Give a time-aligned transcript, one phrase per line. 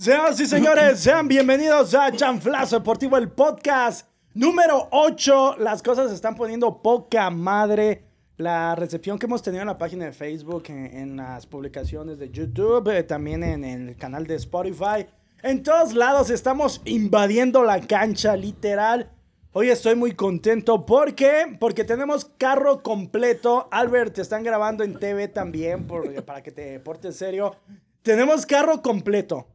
[0.00, 5.56] Señoras y señores, sean bienvenidos a Chanflazo Deportivo, el podcast número 8.
[5.58, 8.04] Las cosas se están poniendo poca madre.
[8.38, 12.30] La recepción que hemos tenido en la página de Facebook, en, en las publicaciones de
[12.30, 15.04] YouTube, eh, también en, en el canal de Spotify.
[15.42, 19.10] En todos lados estamos invadiendo la cancha, literal.
[19.52, 20.86] Hoy estoy muy contento.
[20.86, 21.58] ¿Por qué?
[21.60, 23.68] Porque tenemos carro completo.
[23.70, 27.54] Albert, te están grabando en TV también por- para que te portes serio.
[28.00, 29.46] Tenemos carro completo.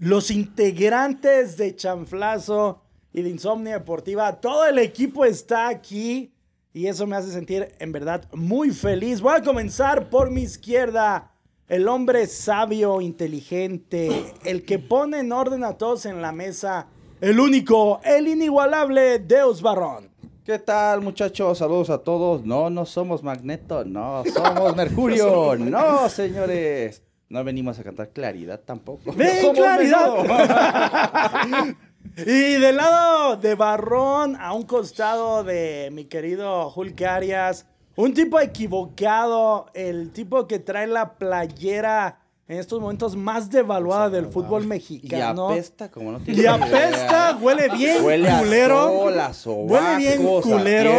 [0.00, 6.32] Los integrantes de Chanflazo y de Insomnia Deportiva, todo el equipo está aquí
[6.72, 9.20] y eso me hace sentir en verdad muy feliz.
[9.20, 11.32] Voy a comenzar por mi izquierda.
[11.66, 16.86] El hombre sabio, inteligente, el que pone en orden a todos en la mesa,
[17.20, 20.10] el único, el inigualable Deus Barrón.
[20.44, 21.58] ¿Qué tal, muchachos?
[21.58, 22.46] Saludos a todos.
[22.46, 25.56] No, no somos Magneto, no, somos Mercurio.
[25.58, 27.02] No, señores.
[27.28, 29.12] No venimos a cantar claridad tampoco.
[29.16, 30.08] ¡Ven, claridad!
[32.16, 38.40] y del lado de Barrón, a un costado de mi querido Hulk Arias, un tipo
[38.40, 44.66] equivocado, el tipo que trae la playera en estos momentos más devaluada del fútbol Y
[44.68, 45.50] mexicano.
[45.50, 48.88] apesta como no tiene Y apesta, huele bien Huele a culero.
[48.88, 50.92] sol, a huele bien culero.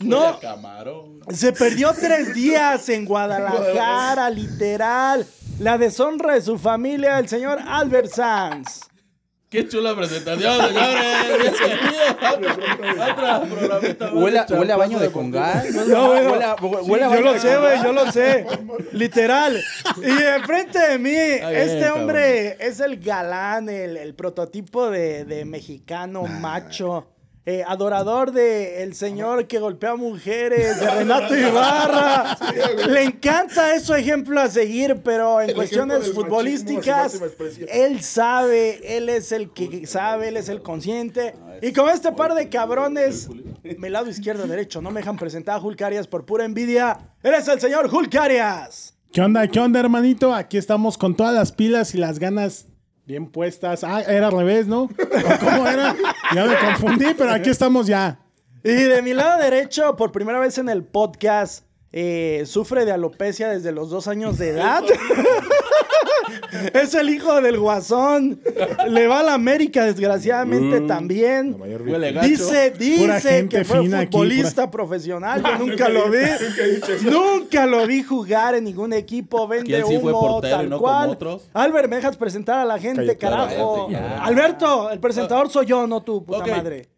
[0.00, 1.20] No, Camarón.
[1.30, 5.26] se perdió tres días en Guadalajara, literal.
[5.58, 8.80] La deshonra de su familia, el señor Albert Sanz.
[9.48, 11.54] Qué chula presentación, señores.
[13.10, 14.12] Otra programita.
[14.12, 15.66] Huele, huele a baño de congal.
[15.88, 18.12] No, bueno, huele a, sí, huele a yo baño lo de sé, güey, yo lo
[18.12, 18.46] sé.
[18.92, 19.62] Literal.
[20.02, 26.24] Y enfrente de mí, este hombre es el galán, el, el prototipo de, de mexicano
[26.24, 27.06] macho.
[27.48, 32.36] Eh, adorador de el señor que golpea mujeres, de Renato Ibarra.
[32.88, 37.22] Le encanta eso ejemplo a seguir, pero en El cuestiones futbolísticas,
[37.68, 41.36] él sabe, él es el que sabe, él es el consciente.
[41.62, 43.28] Y con este par de cabrones,
[43.62, 46.98] mi lado izquierdo derecho, no me dejan presentar a Hulk Arias por pura envidia.
[47.22, 48.94] Él es el señor Hulk Arias.
[49.12, 50.34] ¿Qué onda, qué onda, hermanito?
[50.34, 52.66] Aquí estamos con todas las pilas y las ganas
[53.06, 53.84] bien puestas.
[53.84, 54.82] Ah, era al revés, ¿no?
[54.82, 54.88] ¿O
[55.40, 55.94] ¿Cómo era?
[56.34, 58.18] Ya me confundí, pero aquí estamos ya.
[58.64, 61.64] Y de mi lado derecho, por primera vez en el podcast,
[61.98, 64.84] eh, sufre de alopecia desde los dos años de edad.
[66.74, 68.38] es el hijo del guasón.
[68.88, 71.56] Le va a la América, desgraciadamente, también.
[71.58, 72.28] Huele gacho.
[72.28, 75.42] Dice, dice que fue aquí, futbolista profesional.
[75.42, 76.18] Yo nunca lo vi.
[77.04, 79.48] nunca lo vi jugar en ningún equipo.
[79.48, 81.16] Vende ¿Quién sí humo, tal no cual.
[81.54, 83.88] Albert, me dejas presentar a la gente, Cállate, carajo.
[83.90, 84.22] ya.
[84.22, 86.95] Alberto, el presentador soy yo, no tú, puta madre.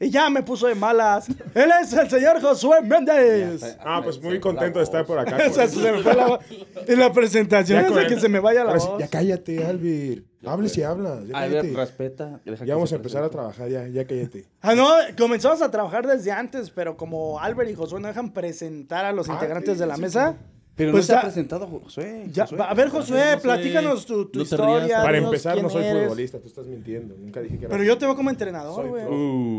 [0.00, 1.28] Y ya me puso de malas.
[1.54, 3.76] Él es el señor Josué Méndez.
[3.80, 5.36] Ah, pues muy contento de estar por acá.
[5.50, 6.38] Con- se me fue la.
[6.86, 8.98] En la presentación Ya es de que se me vaya la voz.
[8.98, 10.24] ya cállate, Albert.
[10.46, 11.26] Hables y hablas.
[11.26, 11.76] Ya A ver, cállate.
[11.76, 12.40] respeta.
[12.66, 14.44] Ya vamos a empezar a trabajar, ya, ya cállate.
[14.60, 19.06] Ah, no, comenzamos a trabajar desde antes, pero como Albert y Josué no dejan presentar
[19.06, 20.36] a los Ah, integrantes sí, de la sí, mesa.
[20.76, 22.24] Pero Pues no se ha presentado Josué.
[22.32, 22.58] ya- Josué.
[22.68, 24.84] a ver, Josué, platícanos tu, tu no te historia.
[24.86, 25.02] rías.
[25.04, 26.02] Para dinos empezar, no soy eres.
[26.02, 27.14] futbolista, tú estás mintiendo.
[27.16, 29.04] Nunca dije que era Pero yo te veo como entrenador, güey.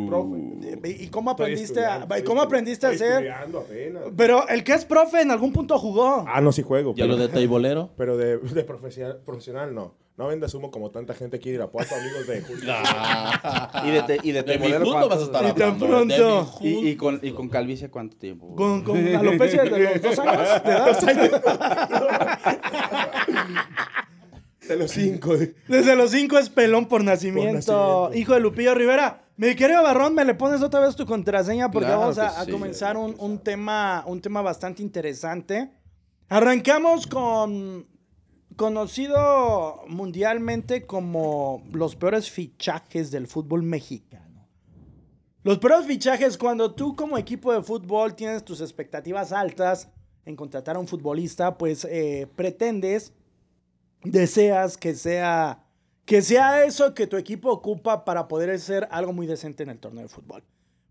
[0.07, 0.09] profe.
[0.71, 0.89] profe.
[0.89, 3.25] ¿Y y cómo aprendiste a, y estoy cómo aprendiste a estoy hacer?
[3.27, 4.03] estudiando apenas.
[4.17, 6.25] Pero el que es profe en algún punto jugó.
[6.27, 6.93] Ah, no, sí juego.
[6.95, 7.91] Ya pero, lo de teibolero.
[7.97, 9.93] pero de, de profesional, profesional no.
[10.17, 12.73] No vendas humo como tanta gente aquí de Irapuato, amigos de Julio.
[13.83, 15.87] Y de, te- y de, De mi Tebolero, punto vas a estar Y tan hablando.
[15.87, 16.51] pronto.
[16.61, 18.55] Y, con, y con calvicie, ¿cuánto tiempo?
[18.55, 22.39] Con, con alopecia de los dos años de edad.
[24.69, 25.35] De los cinco.
[25.37, 27.53] de- Desde los cinco es pelón por nacimiento.
[27.53, 28.11] nacimiento.
[28.13, 29.21] Hijo de Lupillo Rivera.
[29.37, 32.45] Mi querido Barrón, me le pones otra vez tu contraseña porque Claro vamos a, a
[32.47, 35.71] comenzar un, un tema, un tema bastante interesante.
[36.29, 37.85] Arrancamos con
[38.55, 44.47] conocido mundialmente como los peores fichajes del fútbol mexicano.
[45.43, 49.89] Los peores fichajes cuando tú como equipo de fútbol tienes tus expectativas altas
[50.25, 53.13] en contratar a un futbolista, pues eh, pretendes
[54.03, 55.61] deseas que sea
[56.05, 59.79] que sea eso que tu equipo ocupa para poder ser algo muy decente en el
[59.79, 60.43] torneo de fútbol.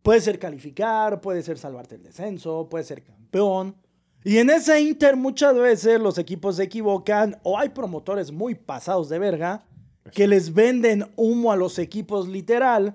[0.03, 3.77] Puede ser calificar, puede ser salvarte el descenso, puede ser campeón.
[4.25, 9.09] Y en ese inter muchas veces los equipos se equivocan o hay promotores muy pasados
[9.11, 9.65] de verga
[10.13, 12.95] que les venden humo a los equipos literal.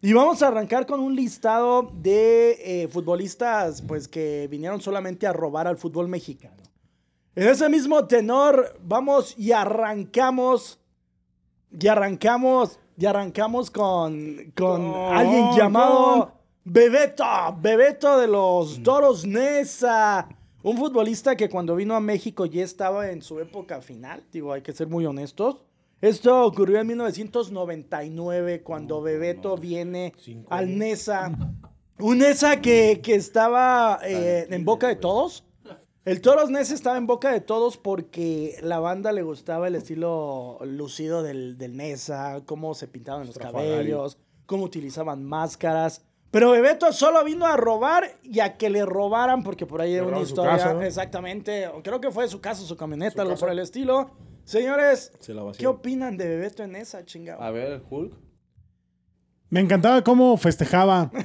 [0.00, 5.32] Y vamos a arrancar con un listado de eh, futbolistas pues que vinieron solamente a
[5.32, 6.56] robar al fútbol mexicano.
[7.36, 10.78] En ese mismo tenor, vamos y arrancamos.
[11.70, 12.78] Y arrancamos.
[12.98, 14.52] Y arrancamos con.
[14.56, 16.18] Con alguien llamado.
[16.26, 17.24] con- Bebeto.
[17.60, 20.28] Bebeto de los Toros Nesa.
[20.64, 24.22] Un futbolista que cuando vino a México ya estaba en su época final.
[24.30, 25.56] Digo, hay que ser muy honestos.
[26.00, 30.78] Esto ocurrió en 1999 cuando Bebeto viene Cinco al.
[30.78, 31.32] Nesa.
[31.98, 35.44] Un Nesa que, que estaba eh, en boca de todos.
[36.04, 40.58] El Toros Nesa estaba en boca de todos porque la banda le gustaba el estilo
[40.64, 46.04] lucido del, del Nesa, cómo se pintaban los cabellos, cómo utilizaban máscaras.
[46.32, 50.00] Pero Bebeto solo vino a robar y a que le robaran, porque por ahí hay
[50.00, 50.52] una historia.
[50.52, 50.82] casa, ¿no?
[50.82, 51.70] Exactamente.
[51.84, 53.40] Creo que fue su casa, su camioneta, Su algo casa.
[53.46, 54.10] por el estilo.
[54.44, 57.46] Señores, Se ¿qué opinan de Bebeto en esa chingada?
[57.46, 58.14] A ver, el Hulk.
[59.50, 61.10] Me encantaba cómo festejaba.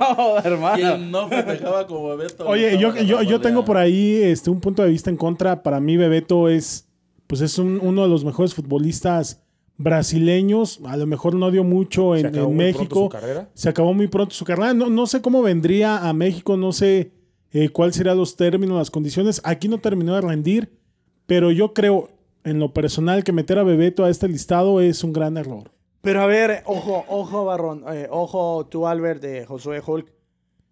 [0.00, 0.74] oh, hermano.
[0.76, 2.46] Quien no festejaba como Bebeto.
[2.48, 5.62] Oye, yo, yo, yo tengo por ahí este, un punto de vista en contra.
[5.62, 6.88] Para mí, Bebeto es,
[7.26, 9.42] pues es un- uno de los mejores futbolistas
[9.78, 10.80] brasileños.
[10.84, 13.02] A lo mejor no dio mucho Se en, acabó en muy pronto México.
[13.04, 13.48] su carrera.
[13.54, 14.74] Se acabó muy pronto su carrera.
[14.74, 17.12] No, no sé cómo vendría a México, no sé
[17.52, 19.40] eh, cuáles serían los términos, las condiciones.
[19.44, 20.78] Aquí no terminó de rendir,
[21.26, 22.10] pero yo creo,
[22.44, 25.70] en lo personal, que meter a Bebeto a este listado es un gran error.
[26.02, 30.12] Pero a ver, ojo, ojo, Barrón, eh, ojo, tú, Albert, de Josué Hulk.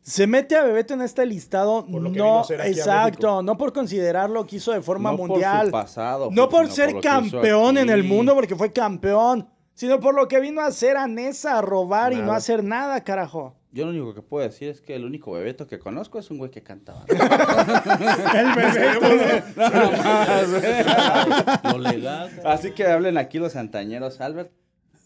[0.06, 3.56] Se mete a Bebeto en este listado, Por lo que vino no, a exacto, no
[3.56, 5.66] por considerarlo que hizo de forma No por mundial.
[5.68, 10.00] su pasado, no por ser por lo campeón en el mundo, porque fue campeón, sino
[10.00, 13.56] por lo que vino a hacer a Nesa, a robar y no hacer nada, carajo.
[13.72, 16.36] Yo lo único que puedo decir es que el único bebeto que conozco es un
[16.36, 17.06] güey que cantaba.
[17.08, 17.16] El
[18.54, 19.08] Bebeto.
[21.78, 22.48] Lo.
[22.48, 24.52] Así que hablen aquí los santañeros, Albert.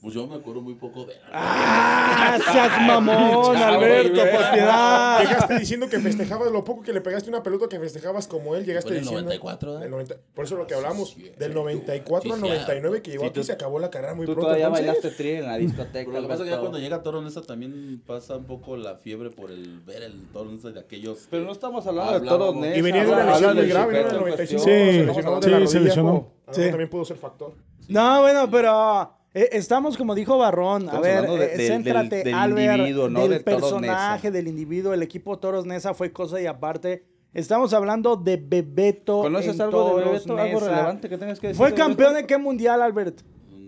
[0.00, 1.14] Pues yo me acuerdo muy poco de.
[1.32, 5.20] ¡Ah, seas mamón, Alberto, por piedad!
[5.20, 8.64] Llegaste diciendo que festejabas lo poco que le pegaste una pelota que festejabas como él.
[8.64, 9.22] Llegaste el diciendo.
[9.22, 9.80] 94, ¿eh?
[9.80, 11.10] Del 90 por eso lo que hablamos.
[11.10, 11.54] Sí, sí, del sí.
[11.58, 14.24] 94 al Sí, sí, 99 que llegó Sí, aquí tú- se acabó la carrera muy
[14.26, 14.46] Tú pronto.
[14.46, 14.86] todavía entonces.
[14.86, 15.92] bailaste tri en la discoteca.
[15.92, 18.94] Pero lo que pasa es que cuando llega Toro Nesa también pasa un poco la
[18.98, 21.26] fiebre por el ver el Toro Nesa de aquellos.
[21.28, 22.76] Pero no estamos hablando de todos Nesa.
[22.78, 23.98] Y venía de una lesión del muy grave, ¿no?
[23.98, 24.62] En el en 95.
[24.62, 25.42] cuestión.
[25.66, 27.52] Sí, se lesionó también pudo ser factor.
[27.88, 30.88] No, bueno, pero eh, estamos como dijo Barrón.
[30.88, 34.92] A ver, de- eh, céntrate, del- del Albert, individuo, no del personaje, del individuo.
[34.94, 37.04] El equipo Toros Nesa fue cosa y aparte.
[37.34, 39.20] Estamos hablando de Bebeto.
[39.20, 40.36] ¿Conoces en algo de Bebeto?
[40.38, 40.70] ¿Algo Neza.
[40.70, 41.58] relevante que tengas que decir?
[41.58, 43.20] ¿Fue campeón de qué mundial, Albert?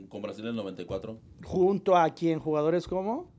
[0.08, 1.18] Con Brasil en el 94.
[1.44, 3.30] Junto a quien jugadores como.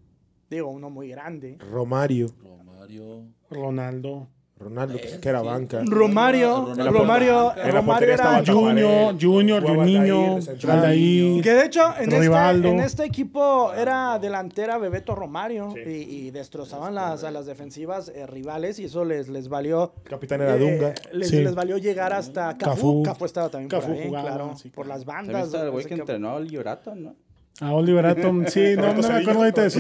[0.50, 1.57] Digo, uno muy grande.
[1.71, 2.27] Romario.
[2.44, 3.24] Romario.
[3.50, 4.27] Ronaldo.
[4.62, 5.81] Ronaldo, que, que era banca.
[5.86, 6.92] Romario, Ronaldo.
[6.92, 8.44] Romario, En la Romario era.
[8.46, 10.38] Junior, Junior, Juninho,
[10.68, 11.42] Aldair.
[11.42, 16.96] Que de hecho, en este, en este equipo era delantera Bebeto Romario y, y destrozaban
[16.96, 19.94] las, a las defensivas eh, rivales y eso les, les valió.
[20.04, 20.94] Capitán era eh, Dunga.
[21.13, 21.44] les, Sí.
[21.44, 23.02] les valió llegar hasta Cafú.
[23.02, 23.04] Cafú.
[23.04, 25.54] Cafú estaba también Cafú por ahí, jugaba, claro, sí, por las bandas.
[25.54, 27.16] el güey que que- entrenó al Llorato, ¿no?
[27.62, 29.80] A Oliver Atom, sí, no, no me acuerdo ahorita de su.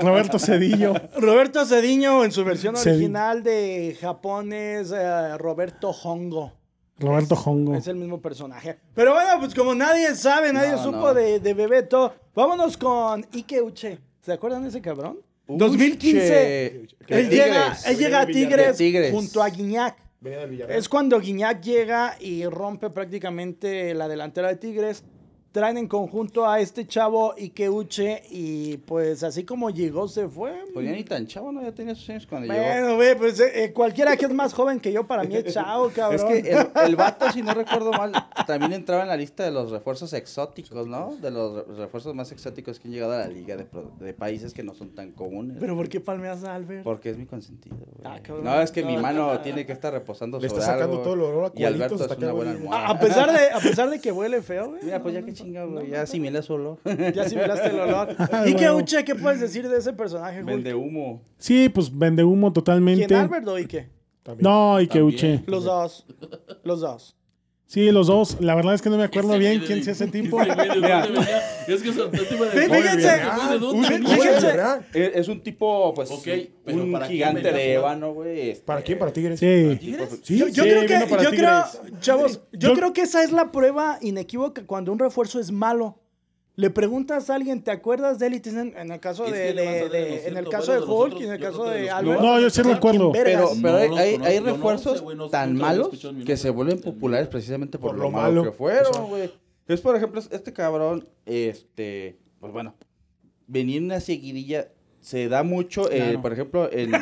[0.00, 0.94] Roberto Cedillo.
[1.18, 6.54] Roberto Cediño en su versión Cedi- original de Japón es eh, Roberto Hongo.
[6.98, 7.76] Roberto Hongo.
[7.76, 8.78] Es el mismo personaje.
[8.94, 11.14] Pero bueno, pues como nadie sabe, nadie No, supo no.
[11.14, 13.98] De, de Bebeto, vámonos con Ike Uche.
[14.20, 15.18] ¿Se acuerdan de ese cabrón?
[15.46, 15.58] Uche.
[15.64, 16.86] 2015.
[17.06, 19.12] Que Él llega, él llega a Tigres, Tigres.
[19.12, 19.96] junto a Guiñac.
[20.20, 20.78] Venía del Villarreal.
[20.78, 25.04] Es cuando Guiñac llega y rompe prácticamente la delantera de Tigres.
[25.50, 30.52] Traen en conjunto a este chavo Ikeuche y pues así como llegó se fue.
[30.74, 31.62] Pues ya ni tan chavo, ¿no?
[31.62, 32.62] Ya tenía sus años cuando llegó.
[32.64, 35.54] Bueno, güey, pues eh, eh, cualquiera que es más joven que yo para mí es
[35.54, 36.18] chavo, cabrón.
[36.18, 38.12] Es que el, el vato, si no recuerdo mal,
[38.46, 41.16] también entraba en la lista de los refuerzos exóticos, ¿no?
[41.16, 44.12] De los re- refuerzos más exóticos que han llegado a la liga de, pro- de
[44.12, 45.56] países que no son tan comunes.
[45.58, 46.82] Pero ¿por qué palmeas a Albert?
[46.84, 47.88] Porque es mi consentido, güey.
[48.04, 48.44] Ah, cabrón.
[48.44, 49.40] no, es que mi No, mano no.
[49.40, 51.96] tiene que estar reposando Le sobre está sacando algo, todo el olor a Y Alberto
[51.96, 52.88] cuadritos es una buena almohada.
[52.88, 54.84] A, pesar de, a pesar de que huele feo, güey.
[54.84, 55.52] Mira, pues ya No, que güey.
[55.52, 56.78] no, Ya asimilé su olor.
[57.14, 58.16] Ya asimilaste el olor.
[58.46, 58.70] ¿Y qué.
[58.70, 59.04] Uche?
[59.04, 60.46] ¿Qué puedes decir de ese personaje, Hulk?
[60.48, 61.22] Vende humo.
[61.38, 63.06] Sí, pues vende humo totalmente.
[63.06, 63.88] ¿Quién, Albert o Ike?
[64.22, 64.42] También.
[64.44, 65.04] No, También.
[65.04, 65.42] Uche.
[65.46, 66.06] Los dos.
[66.64, 67.17] Los dos.
[67.70, 68.38] Sí, los dos.
[68.40, 70.40] La verdad es que no me acuerdo Ese bien güey de- quién es ese tipo.
[70.42, 71.04] de Mira.
[71.68, 72.50] Es que tipo de.
[72.50, 73.20] Fí- fíjense.
[73.36, 74.16] Güey, ¿de dónde Fí- venía?
[74.16, 75.18] fíjense.
[75.20, 76.26] Es, un tipo, pues, Ok,
[76.64, 78.50] pero un ¿para quién gigante a de ébano, güey.
[78.52, 78.98] este, ¿Para quién?
[78.98, 79.38] ¿Para Tigres?
[79.38, 79.76] Sí.
[79.78, 80.08] ¿Tigres?
[80.22, 81.64] Sí, Yo, yo sí, creo que, yo creo,
[82.00, 86.00] chavos, yo, Yo- creo que esa es la prueba inequívoca cuando un refuerzo es malo.
[86.58, 88.34] Le preguntas a alguien, ¿te acuerdas de él?
[88.34, 91.24] Y te dicen, en el caso Es de, en el caso de Hulk nosotros, y
[91.24, 92.20] en el caso de Albert.
[92.20, 93.12] No, yo sí ¿quién recuerdo.
[93.12, 95.90] Pero, No pero hay, no, refuerzos tan malos
[96.26, 98.42] que se vuelven populares precisamente por, Por lo, lo malo malo.
[98.42, 99.30] que fueron, güey.
[99.68, 102.74] Es, por ejemplo, este cabrón, este, pues bueno,
[103.54, 104.66] en una seguidilla,
[105.00, 107.00] se da mucho, eh, por ejemplo, en, en,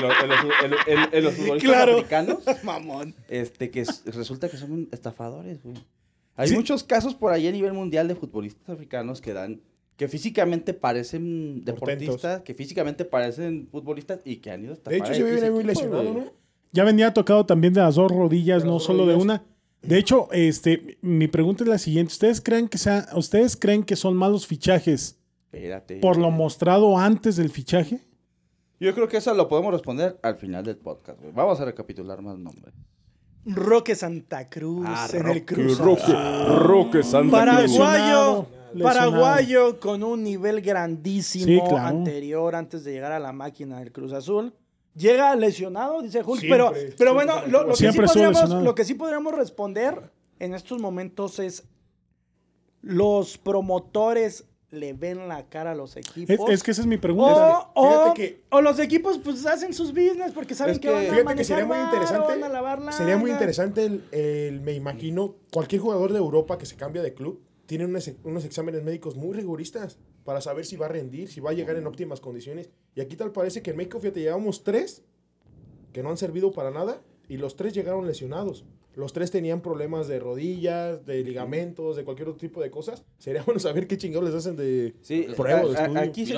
[0.00, 1.92] lo- en los, en- en- en los futbolistas Claro.
[1.98, 3.14] africanos, Mamón.
[3.28, 5.76] este, que resulta que son estafadores, güey.
[6.40, 6.54] Hay Sí.
[6.54, 9.60] muchos casos por ahí a nivel mundial de futbolistas africanos que dan,
[9.96, 15.12] que físicamente parecen deportistas, que físicamente parecen futbolistas y que han ido a De hecho,
[15.12, 16.02] se viene muy lesionado.
[16.02, 16.24] ¿no?
[16.72, 19.44] Ya venía tocado también de las dos rodillas, De no solo de una.
[19.82, 22.12] De hecho, este, mi pregunta es la siguiente.
[22.12, 25.18] ¿Ustedes creen que sea, ustedes creen que son malos fichajes
[25.52, 25.98] Espérate.
[26.00, 28.00] por lo mostrado antes del fichaje?
[28.78, 31.20] Yo creo que eso lo podemos responder al final del podcast.
[31.20, 31.32] güey.
[31.34, 32.72] Vamos a recapitular más nombres.
[33.46, 35.78] Roque Santa Cruz Ah, en Roque, el Cruz.
[35.78, 36.56] Roque, Azul.
[36.62, 38.48] Roque Santa Paraguayo, lesionado.
[38.82, 41.86] paraguayo con un nivel grandísimo Sí, claro.
[41.86, 44.52] anterior antes de llegar a la máquina del Cruz Azul.
[44.94, 48.18] Llega lesionado, dice Hulk, Siempre, pero, siempre pero bueno, lo, lo que sí
[48.62, 51.64] lo que sí podríamos responder en estos momentos es
[52.82, 56.48] los promotores le ven la cara a los equipos.
[56.48, 57.70] es que esa es mi pregunta.
[57.74, 60.94] o, Fíjate o- que- o los equipos pues hacen sus business porque saben que, que-
[60.94, 62.26] van a Fíjate que sería muy interesante.
[62.28, 66.66] van a lavar Sería muy interesante el, el- me imagino, cualquier jugador de Europa que
[66.66, 70.86] se cambia de club tiene unos, unos exámenes médicos muy rigoristas para saber si va
[70.86, 72.68] a rendir, si va a llegar en óptimas condiciones.
[72.94, 75.02] Y aquí tal parece que en México, fíjate, llevamos tres
[75.92, 78.64] que no han servido para nada y los tres llegaron lesionados.
[78.96, 83.04] Los tres tenían problemas de rodillas, de ligamentos, de cualquier otro tipo de cosas.
[83.18, 86.00] Sería bueno saber qué chingados les hacen de Sí, pruebas, de a- a- estudio.
[86.00, 86.36] aquí, se-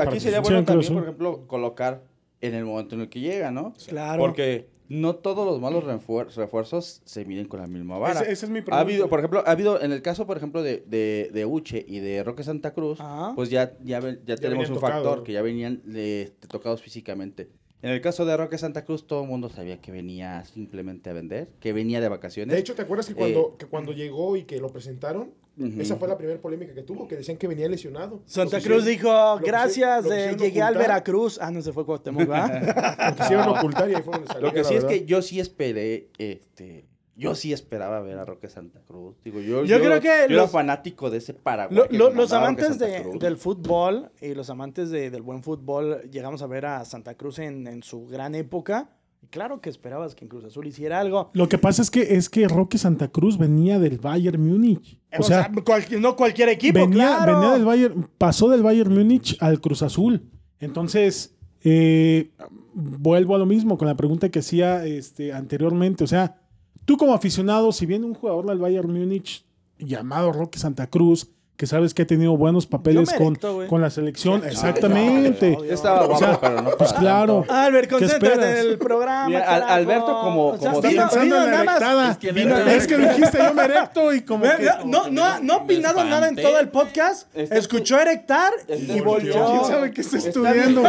[0.00, 2.04] aquí, se- sería bueno también, por ejemplo, colocar
[2.40, 3.72] en el momento en el que llega, ¿no?
[3.88, 4.20] Claro.
[4.22, 8.20] Porque no todos los malos refuer- refuerzos se miden con la misma vara.
[8.20, 8.78] Esa es mi Ha pregunta.
[8.80, 11.98] habido, por ejemplo, ha habido, en el caso, por ejemplo, de, de, de Uche y
[12.00, 13.32] de Roque Santa Cruz, Ajá.
[13.34, 17.48] pues ya, ya, ya tenemos un factor que ya venían eh, tocados físicamente.
[17.82, 21.12] En el caso de Roque Santa Cruz, todo el mundo sabía que venía simplemente a
[21.12, 22.54] vender, que venía de vacaciones.
[22.54, 25.32] De hecho, ¿te acuerdas que cuando, que cuando llegó y que lo presentaron?
[25.78, 28.20] Esa fue la primera polémica que tuvo, que decían que venía lesionado.
[28.26, 31.38] Santa Cruz dijo, gracias, eh, llegué al ocultar, Veracruz.
[31.40, 32.46] Ah, no se fue Cuauhtémoc, ¿va?
[33.10, 34.98] Lo quisieron ocultar y ahí fue donde salió Lo que sí es verdad.
[34.98, 36.84] que yo sí esperé, este,
[37.16, 39.16] yo sí esperaba ver a Roque Santa Cruz.
[39.24, 41.76] Digo, yo, Yo creo que yo era los- fanático de ese Paraguay.
[41.90, 46.42] Lo- lo- los amantes de- del fútbol y los amantes de- del buen fútbol llegamos
[46.42, 48.90] a ver a Santa Cruz en, en su gran época.
[49.22, 51.30] Y claro que esperabas que en Cruz Azul hiciera algo.
[51.32, 55.00] Lo que pasa es que es que Roque Santa Cruz venía del Bayern Múnich.
[55.18, 57.40] O, sea, cual- no cualquier equipo, venía, claro.
[57.40, 60.28] venía del Bayern, pasó del Bayern Múnich al Cruz Azul.
[60.60, 62.30] Entonces, eh,
[62.74, 66.04] vuelvo a lo mismo con la pregunta que hacía este, anteriormente.
[66.04, 66.42] O sea,
[66.86, 69.44] tú como aficionado, si viene un jugador del Bayern Múnich
[69.78, 71.28] llamado Roque Santa Cruz,
[71.58, 73.34] que sabes que ha tenido buenos papeles con,
[73.66, 75.56] con la selección, exactamente.
[75.70, 77.38] estaba O guapo, sea, pero no pues claro.
[77.46, 77.54] tanto.
[77.54, 79.26] Albert, ¿Qué concéntrate en el programa.
[79.26, 79.72] Mira, al- carajo.
[79.72, 82.10] Alberto como- O sea, como- vino- Está pensando vino en la nada más- erectada.
[82.12, 84.68] Es que Vino- le- es que dijiste yo me erecto y como que...
[84.84, 87.34] No, no, no ha opinado nada en todo el podcast.
[87.34, 89.32] Está- Escuchó erectar y está- volvió.
[89.46, 90.82] ¿Quién sabe qué está estudiando?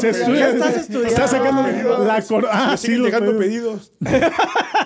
[0.00, 1.08] Se estudia- estás estudiando.
[1.08, 2.24] Está sacando la.
[2.50, 3.92] Ah, sí, llegando pedidos.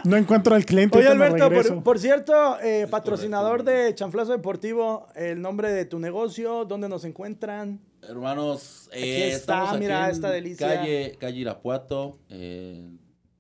[0.04, 0.99] No encuentro al cliente.
[0.99, 6.64] Oye, Alberto, por, por cierto, eh, patrocinador de Chanflazo Deportivo, el nombre de tu negocio,
[6.64, 7.80] dónde nos encuentran.
[8.02, 10.68] Hermanos, Aquí eh, está, estamos aquí mira, en esta delicia.
[10.68, 12.88] Calle, calle Irapuato, eh,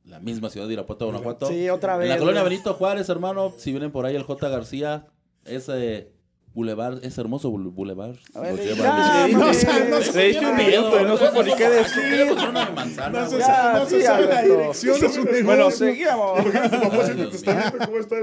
[0.04, 1.46] la misma ciudad de Irapuato, Guanajuato.
[1.48, 2.42] Sí, otra En vez, la colonia.
[2.42, 4.48] Benito Juárez, hermano, si vienen por ahí el J.
[4.48, 5.06] García,
[5.44, 6.12] ese
[6.54, 8.16] bulevar, ese hermoso bulevar.
[8.34, 9.56] A ver, lleva- ya, le- no, le-
[10.26, 12.02] diste un minuto y no supo ni qué decir.
[12.02, 15.44] ¿Qué le pusieron una manzana, No se sabe, la dirección de su negocio.
[15.44, 16.40] Bueno, seguíamos.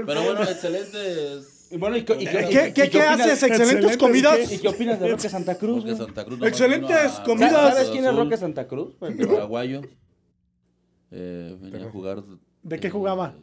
[0.06, 1.52] Pero bueno, excelentes.
[1.70, 3.42] Y Bueno, ¿y qué, y qué- ¿Qué, qué, haces?
[3.42, 4.52] ¿Excelentes comidas?
[4.52, 5.82] ¿Y qué opinas de Roque Santa Cruz?
[5.84, 5.96] Güey?
[5.96, 7.52] Santa Cruz no Excelentes a- comidas.
[7.74, 8.94] ¿Sabes quién es Roque Santa Cruz?
[9.00, 9.82] Paraguayo.
[11.10, 12.22] Eh, venía a jugar.
[12.62, 13.34] ¿De qué eh, jugaba?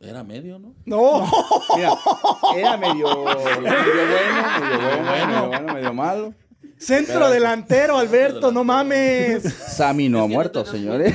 [0.00, 0.74] Era medio, ¿no?
[0.86, 1.30] No.
[1.76, 1.92] Mira,
[2.56, 6.34] era medio, medio bueno, medio bueno, medio bueno, medio malo.
[6.78, 9.42] Centro delantero, Alberto, no mames.
[9.42, 11.12] Sammy no ha muerto, señores.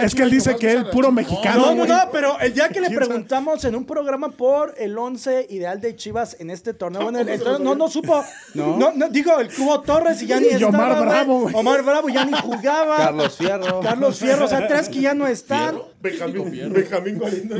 [0.00, 1.72] Es que él dice que él puro mexicano.
[1.74, 5.80] No, no, pero el día que le preguntamos en un programa por el 11 ideal
[5.80, 8.24] de Chivas en este torneo, bueno, el- el torneo no, no supo.
[8.54, 8.76] ¿No?
[8.76, 10.68] No, no, digo, el Cubo Torres y ya ni Y estaba.
[10.98, 11.06] Omar.
[11.06, 11.54] Bravo, güey.
[11.54, 12.96] Omar Bravo ya ni jugaba.
[12.96, 13.80] Carlos Fierro.
[13.80, 15.70] Carlos Fierro, o sea, tres que ya no están.
[15.74, 15.91] Fierro.
[16.02, 17.56] Benjamín, Benjamín Galindo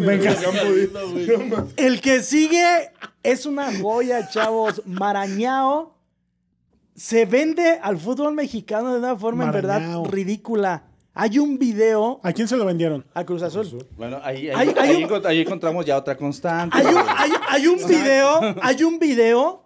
[1.77, 2.91] el que sigue
[3.23, 4.83] es una joya, chavos.
[4.85, 5.95] Marañao
[6.95, 10.85] se vende al fútbol mexicano de una forma en verdad ridícula.
[11.15, 13.05] Hay un video ¿A quién se lo vendieron?
[13.15, 13.87] a Cruz Azul.
[13.97, 16.77] Bueno, ahí, ahí, Hay- hay ahí un- encont- ahí encontramos ya otra constante.
[16.77, 19.63] Hay un, hay, hay un video, hay un video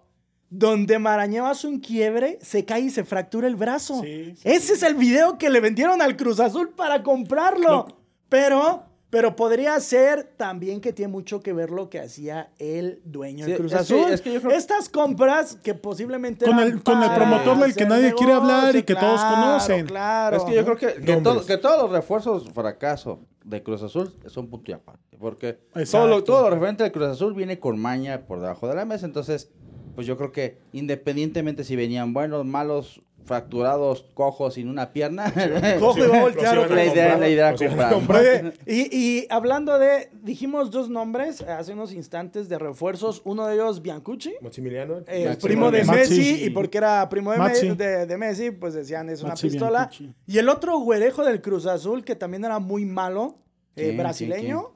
[0.51, 4.01] donde Marañao hace un quiebre, se cae y se fractura el brazo.
[4.03, 7.87] Sí, sí, Ese es el video que le vendieron al Cruz Azul para comprarlo.
[8.29, 13.47] Pero, pero podría ser también que tiene mucho que ver lo que hacía el dueño
[13.47, 14.13] Sí, Cruz es que- Azul.
[14.13, 17.75] es que yo creo- Estas compras que posiblemente Con eran el- con el promotor del
[17.75, 19.87] que nadie quiere hablar y que todos conocen.
[19.87, 20.37] Claro.
[20.39, 24.13] Es que yo creo que, que, todo- que todos los refuerzos fracaso de Cruz Azul
[24.27, 25.17] son punto y aparte.
[25.19, 25.59] Porque
[25.91, 28.85] todo lo, todo lo referente al Cruz Azul viene con maña por debajo de la
[28.85, 29.07] mesa.
[29.07, 29.51] Entonces,
[29.95, 35.33] pues yo creo que independientemente si venían buenos, malos, fracturados, cojos, sin una pierna.
[35.81, 37.93] Cojo y va a voltear la idea, la idea comprar.
[37.93, 38.55] comprar.
[38.67, 43.83] Y, y hablando de, dijimos dos nombres hace unos instantes de refuerzos, uno de ellos
[43.83, 45.03] Biancucci, Maximiliano.
[45.07, 45.99] el Maxi primo de Maxi.
[46.19, 47.69] Messi, y porque era primo de, Maxi.
[47.75, 49.79] de- de Messi, pues decían es una Maxi pistola.
[49.91, 50.15] Biancucci.
[50.27, 53.39] Y el otro güerejo del Cruz Azul, que también era muy malo,
[53.75, 54.71] eh, ¿Quién, brasileño,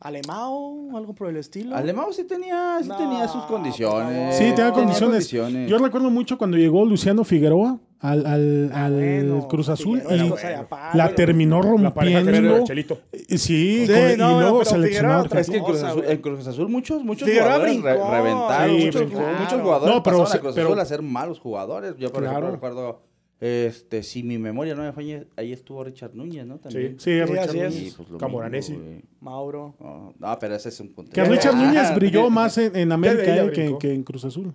[0.00, 1.74] alemao, algo por el estilo.
[1.74, 4.36] Alemão sí tenía, sí No, tenía sus condiciones.
[4.36, 5.28] Sí, tenía condiciones.
[5.28, 5.68] condiciones.
[5.70, 10.96] Yo recuerdo mucho cuando llegó Luciano Figueroa al, al, Ah, al bueno, Cruz Azul y
[10.96, 12.30] la terminó rompiendo.
[12.30, 15.24] Eh, Sí, Sí, con- no, y luego pero seleccionado.
[15.36, 18.78] Es que en Cruz, Azul, en Cruz Azul muchos, muchos Figueroa jugadores re- brincó, reventaron.
[18.78, 19.02] sí, muchos,
[19.40, 21.96] muchos jugadores No, pero pasaron se- a Cruz pero- Azul a ser malos jugadores.
[21.98, 22.38] Yo, por Claro.
[22.38, 23.00] ejemplo, recuerdo,
[23.40, 26.58] este, si mi memoria no me falla, ahí estuvo Richard Núñez, ¿no?
[26.58, 26.98] También.
[26.98, 27.10] Sí.
[27.10, 27.54] Sí, Sí, Richard.
[27.54, 27.94] Núñez.
[27.96, 28.72] Pues, Camoranesi.
[28.72, 29.00] mismo.
[29.20, 29.76] Mauro.
[29.78, 31.12] No, no, pero ese es un punto.
[31.12, 34.54] Que Richard Ah, Núñez brilló más en, en América eh, que, en Cruz Azul.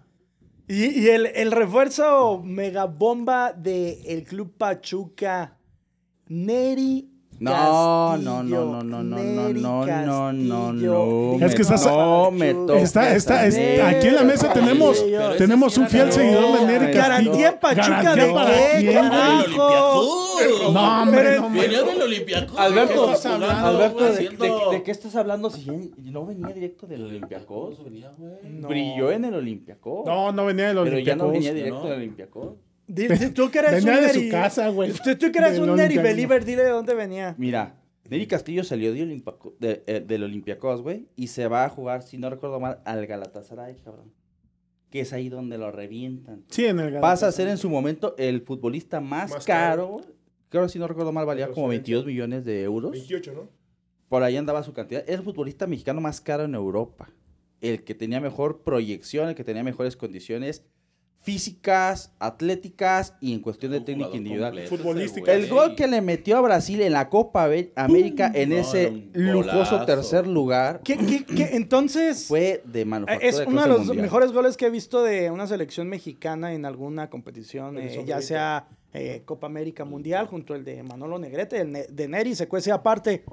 [0.68, 5.58] Y, y el, el refuerzo mega bomba del el Club Pachuca,
[6.28, 7.10] Neri
[7.40, 11.46] No, no, no, no, no, no, no, no, no, no, no.
[11.46, 13.96] Es que estás- no me toques Está, está, es- a mí.
[13.96, 15.04] aquí en la mesa tenemos,
[15.38, 16.94] tenemos un fiel no, seguidor de Castillo.
[17.02, 20.72] Garantía en Pachuca ¿Garantía de qué, carajo.
[20.72, 21.40] No, hombre.
[21.40, 22.58] Venía del Olympiacos.
[22.58, 24.04] Alberto, ¿qué estás hablando, Alberto?
[24.72, 27.84] ¿de, qué estás hablando si no venía directo del Olympiacos?
[27.84, 28.34] Venía, güey.
[28.44, 28.68] No.
[28.68, 30.06] Brilló en el Olympiacos.
[30.06, 31.86] No, no venía del pero ya no venía directo ¿no?
[31.86, 32.54] del Olympiacos.
[32.94, 34.92] Di- di- Tú que eres Venía un de su Neri- casa, güey.
[34.92, 37.36] Tú, tú que eres un Neri believer, dile de dónde venía.
[37.38, 37.76] Mira,
[38.10, 39.06] Neri Castillo salió de
[39.60, 43.06] de- eh, del Olympiacos, güey, y se va a jugar, si no recuerdo mal, al
[43.08, 44.12] Galatasaray, cabrón.
[44.90, 46.44] Que es ahí donde lo revientan.
[46.50, 49.98] Sí, en el Pasa a ser en su momento el futbolista más, Más caro.
[49.98, 50.14] caro.
[50.50, 51.96] Creo que si no recuerdo mal, valía como transferencia.
[51.96, 52.92] 22 millones de euros.
[52.92, 53.50] 28, ¿no?
[54.08, 55.04] Por ahí andaba su cantidad.
[55.08, 57.10] Era el futbolista mexicano más caro en Europa.
[57.60, 60.64] El que tenía mejor proyección, el que tenía mejores condiciones
[61.24, 64.60] físicas, atléticas y en cuestión de técnica individual.
[64.68, 65.32] Futbolística.
[65.34, 69.86] El gol que le metió a Brasil en la Copa América en No, ese lujoso
[69.86, 71.50] tercer lugar ¿Qué, qué, qué?
[71.54, 73.28] Entonces, fue de manufactura.
[73.30, 74.02] es uno de los mundial.
[74.02, 78.68] mejores goles que he visto de una selección mexicana en alguna competición, eh, ya sea
[78.94, 82.72] eh, Copa América Mundial, junto al de Manolo Negrete, el ne- de Neri, se cuece
[82.72, 83.24] aparte.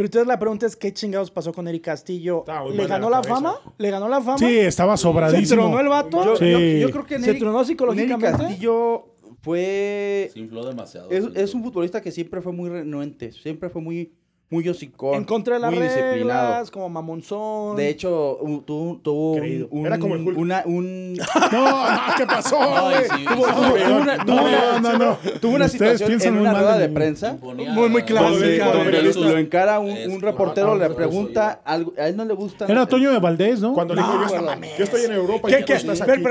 [0.00, 2.42] Pero entonces la pregunta es, ¿qué chingados pasó con Neri Castillo?
[2.72, 3.56] ¿Le ganó la fama?
[3.76, 4.38] ¿Le ganó la fama?
[4.38, 5.60] Sí, estaba ¿Se sobradísimo.
[5.64, 6.24] tronó el vato?
[6.24, 6.50] Yo, Sí.
[6.50, 8.28] yo- yo creo que ¿Se Neri, tronó psicológicamente?
[8.32, 9.04] Neri Castillo
[9.42, 10.30] fue...
[10.32, 11.10] Se infló demasiado.
[11.10, 14.14] Es un futbolista que siempre fue muy renuente, siempre fue muy,
[14.52, 15.14] muy hocicón.
[15.14, 16.64] En contra de las muy disciplinado.
[16.72, 17.76] como mamonzón.
[17.76, 18.36] De hecho,
[18.66, 20.36] tuvo, tuvo un, Era como el Hulk.
[20.38, 21.14] una, un,
[21.52, 22.58] No, no, ¿qué pasó,
[25.40, 27.38] tuvo, una, situación piensan en una rueda de prensa.
[27.40, 28.74] Muy, muy clásica.
[29.14, 32.66] Lo encara un, reportero, le pregunta algo, a él no le gusta.
[32.66, 33.72] Era Toño de Valdés, ¿no?
[33.72, 34.34] Cuando le No, dijo,
[34.78, 35.72] yo, estoy- en Europa y ¿Qué, tú qué?
[35.74, 36.22] estás Pero, aquí.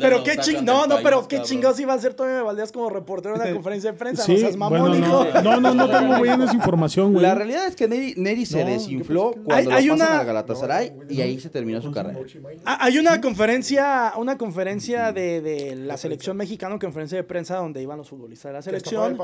[0.00, 2.88] pero qué ching- no, no, pero qué chingados iba a hacer Toño de Valdés como
[2.88, 4.24] reportero en una conferencia de prensa.
[4.26, 5.26] No seas mamón, bueno, hijo.
[5.42, 7.22] no, no, no, no tengo bien esa información, güey.
[7.22, 10.08] La realidad es que Neri, Neri se No, desinfló yo cuando Hay- hay lo pasan
[10.08, 12.18] una- al Galatasaray y ahí se terminó su carrera.
[12.64, 17.82] Ah, Hay una conferencia, una conferencia de, de la selección mexicana, conferencia de prensa donde
[17.82, 19.16] iban los futbolistas de la selección.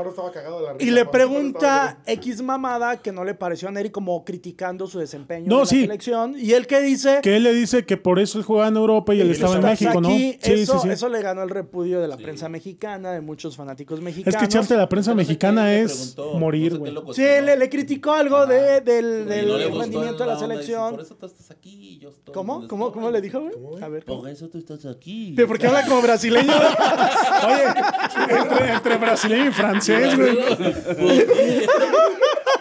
[0.79, 5.47] Y le pregunta X mamada que no le pareció a Neri como criticando su desempeño
[5.49, 5.81] No, en la sí.
[5.83, 6.35] selección.
[6.39, 9.15] Y él que dice Que él le dice que por eso él jugaba en Europa
[9.15, 10.09] y él estaba en México, ¿no?
[10.09, 10.93] aquí, Sí, eso, sí, sí.
[10.93, 14.39] eso le ganó el repudio de la prensa mexicana, de muchos fanáticos Es mexicanos.
[14.39, 16.95] que echarte a la prensa mexicana es morir, qué güey.
[17.15, 20.93] Sí, le, le criticó algo de, del, del no rendimiento de la selección.
[20.93, 22.67] Por eso tú estás aquí y yo estoy ¿Cómo?
[22.69, 23.01] ¿Cómo, estoy".
[23.01, 23.83] ¿Cómo le dijo, güey?
[23.83, 24.05] A ver.
[24.05, 24.21] ¿cómo?
[24.21, 25.33] Por eso tú estás aquí.
[25.35, 26.53] ¿Pero por qué habla como brasileño?
[27.47, 30.39] Oye, entre, entre brasileño y francés, güey.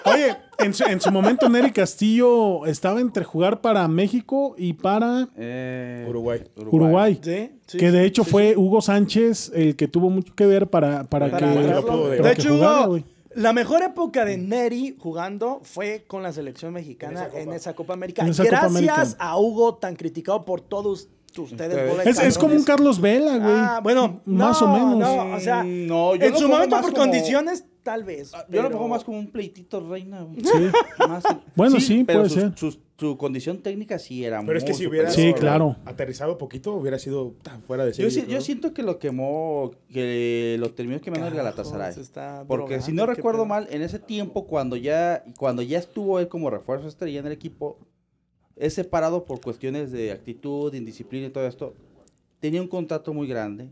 [0.06, 5.28] Oye, en su, en su momento Neri Castillo estaba entre jugar para México y para
[5.36, 6.44] Eh, Uruguay.
[6.58, 7.20] Uruguay.
[7.22, 10.68] Sí, sí, que de hecho sí, fue Hugo Sánchez el que tuvo mucho que ver
[10.68, 13.00] para, para, Para que, de- para De que hecho, jugara, Hugo.
[13.36, 17.94] La mejor época de Neri jugando fue con la selección mexicana En en esa Copa.
[17.94, 18.24] América.
[18.24, 19.16] En esa Copa Gracias América.
[19.20, 21.02] a Hugo, tan criticado por todos
[21.38, 21.52] ustedes.
[21.52, 22.08] Ustedes.
[22.08, 22.64] Es, es como un.
[22.64, 23.52] Carlos Vela, güey.
[23.56, 25.00] Ah, bueno, Más no, o menos.
[25.00, 28.32] No, o sea, Mm, no, yo en su momento por como- condiciones, tal vez.
[28.50, 30.40] Yo lo pongo más como un pleitito reina, güey.
[30.42, 30.72] Sí.
[31.10, 31.24] Más-
[31.56, 32.54] Bueno, sí, pero puede ser.
[32.58, 35.10] Su, su condición técnica sí era Pero es que muy si hubiera.
[35.12, 35.76] Sí, claro.
[35.86, 38.12] aterrizado poquito, hubiera sido tan fuera de Yo, serie.
[38.12, 41.94] si- yo siento que lo quemó, que lo terminó quemando el Carajo, Galatasaray.
[41.94, 43.46] se está Porque si no recuerdo pedo.
[43.48, 47.34] mal, en ese tiempo, cuando ya, cuando ya estuvo él como refuerzo estrella en el
[47.34, 47.78] equipo,
[48.56, 51.74] es separado por cuestiones de actitud, indisciplina y todo esto.
[52.40, 53.72] Tenía un contrato muy grande,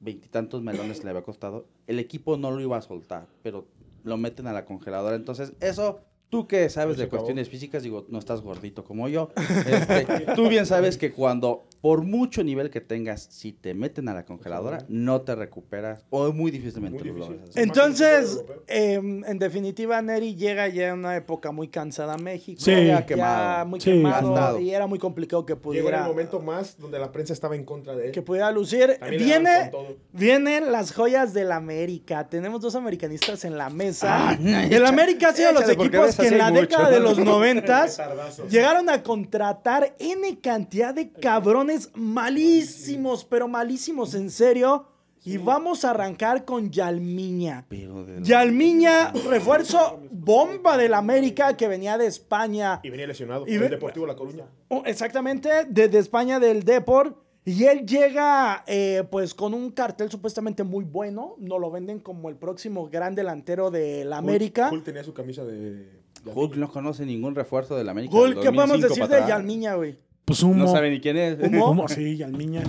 [0.00, 1.68] veintitantos melones le había costado.
[1.86, 3.68] El equipo no lo iba a soltar, pero
[4.02, 5.14] lo meten a la congeladora.
[5.14, 6.00] Entonces, eso
[6.34, 7.22] tú que sabes de se acabó.
[7.22, 9.30] cuestiones físicas, digo, no estás gordito como yo.
[9.66, 14.14] este, tú bien sabes que cuando, por mucho nivel que tengas, si te meten a
[14.14, 17.62] la congeladora, no te recuperas o muy difícilmente Muy lo difícil.
[17.62, 22.60] Entonces, em, en definitiva, Neri llega ya en una época muy cansada a México.
[22.60, 22.72] Sí.
[22.86, 23.90] ya muy Sí.
[23.92, 24.58] quemado.
[24.60, 27.64] Y era muy complicado que Llegó pudiera, el momento más donde la prensa estaba en
[27.64, 28.12] contra de él.
[28.12, 28.96] que pudiera lucir.
[28.98, 29.70] También Viene,
[30.12, 32.28] vienen las joyas del América.
[32.28, 34.30] Tenemos dos americanistas en la mesa.
[34.30, 36.94] Ah, el América ha sido de los equipos de que en la hay década mucho.
[36.94, 38.00] de los noventas
[38.50, 44.86] llegaron a contratar N cantidad de cabrones malísimos, pero malísimos en serio.
[45.26, 47.64] Y vamos a arrancar con Yalmiña.
[47.70, 52.80] Pero de- Yalmiña, refuerzo bomba del América que venía de España.
[52.82, 53.46] Y venía lesionado.
[53.48, 54.44] Y Y ve- el Deportivo La Coruña.
[54.68, 57.16] Oh, exactamente, desde España del Deport.
[57.46, 61.36] Y él llega eh, pues con un cartel supuestamente muy bueno.
[61.38, 64.68] No lo venden como el próximo gran delantero de la América.
[64.70, 66.03] Hulk tenía su camisa de.
[66.32, 68.12] Hulk no conoce ningún refuerzo del América.
[68.16, 69.28] Gol, del ¿qué podemos 2005 decir de.
[69.30, 69.98] Yalmiña, güey?
[70.24, 70.54] Pues humo.
[70.64, 71.38] No sabe ni quién es.
[71.40, 71.70] ¿Humo?
[71.70, 72.62] Humo, sí, Yalmiña.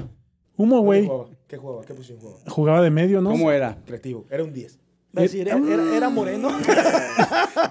[0.57, 1.05] Humo, ¿Dónde güey.
[1.07, 1.25] jugaba?
[1.47, 1.81] ¿Qué jugaba?
[1.85, 2.39] ¿Qué posición jugaba?
[2.47, 3.31] Jugaba de medio, ¿no?
[3.31, 3.77] ¿Cómo era?
[3.85, 4.25] Creativo.
[4.29, 4.79] Era un 10.
[5.17, 6.49] Va a decir, era, era- era moreno.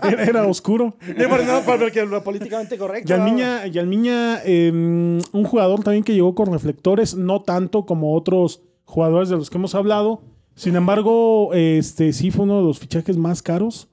[0.02, 0.96] Era, era oscuro.
[1.16, 3.08] No, porque lo políticamente correcto.
[3.08, 9.28] Yalmiña, Yalmiña eh, un jugador también que llegó con reflectores, no tanto como otros jugadores
[9.28, 10.22] de los que hemos hablado.
[10.54, 13.88] Sin embargo, este sí fue uno de los fichajes más caros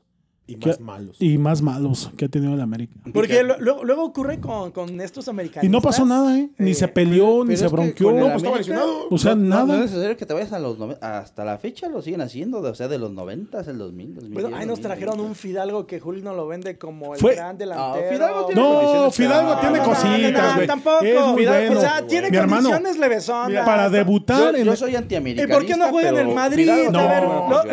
[0.51, 1.17] Y más malos.
[1.19, 2.93] y más malos que ha tenido el América.
[3.13, 5.63] Porque lo- luego, luego ocurre con, con estos americanos.
[5.65, 6.49] Y no pasó nada, ¿eh?
[6.57, 8.11] Ni se peleó, pero ni se que bronqueó.
[8.13, 9.07] No, pues lesionado.
[9.09, 9.65] O sea, no, nada.
[9.65, 12.69] No es necesario que te vayas a los hasta la fecha lo siguen haciendo, de-
[12.69, 14.33] o sea, de los 90, el 2000, 2010.
[14.43, 14.87] Bueno, ahí nos 2020.
[14.87, 18.09] trajeron un Fidalgo que Julio no lo vende como el Fue- gran delantero.
[18.09, 20.67] Fidalgo tiene No, Fidalgo tiene No, no, no, cositas, güey.
[20.67, 21.05] tampoco.
[21.05, 21.77] Es muy Fidalgo, bueno.
[21.77, 23.65] O sea, tiene Mi hermano, condiciones levesonas.
[23.65, 25.53] para debutar Yo, soy antiamericanista.
[25.53, 26.69] ¿Y por qué no juega en el Madrid?
[26.91, 26.99] No.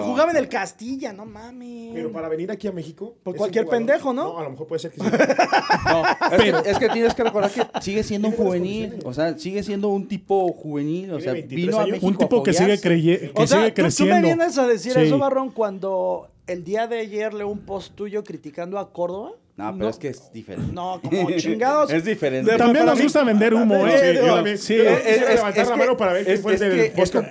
[0.02, 1.90] jugaba en el Castilla, no mames.
[1.94, 3.14] Pero para venir aquí a México.
[3.22, 4.24] Por cualquier jugador- pendejo, ¿no?
[4.32, 5.06] No, a lo mejor puede ser que sí.
[5.86, 6.02] No,
[6.36, 8.98] es, que, es que tienes que recordar que sigue siendo un juvenil.
[9.04, 11.12] O sea, sigue siendo un tipo juvenil.
[11.12, 11.86] O sea, 23 vino a.
[11.86, 14.14] México un tipo a que sigue, creye- que o sea, sigue tú- tú, creciendo.
[14.16, 15.00] me vienes a decir Sí.
[15.00, 19.32] eso, Barrón, cuando el día de ayer leo un post tuyo criticando a Córdoba.
[19.58, 20.72] No, pero es que es diferente.
[20.72, 21.90] No, como chingados.
[21.92, 22.56] Es diferente.
[22.56, 24.12] También nos gusta vender humo, Sí, ¿eh?
[24.12, 24.56] digo, Yo también.
[24.58, 24.76] Sí.
[24.76, 26.62] Yo Es- quisiera es- levantar es la que- mano para ver quién es- fue el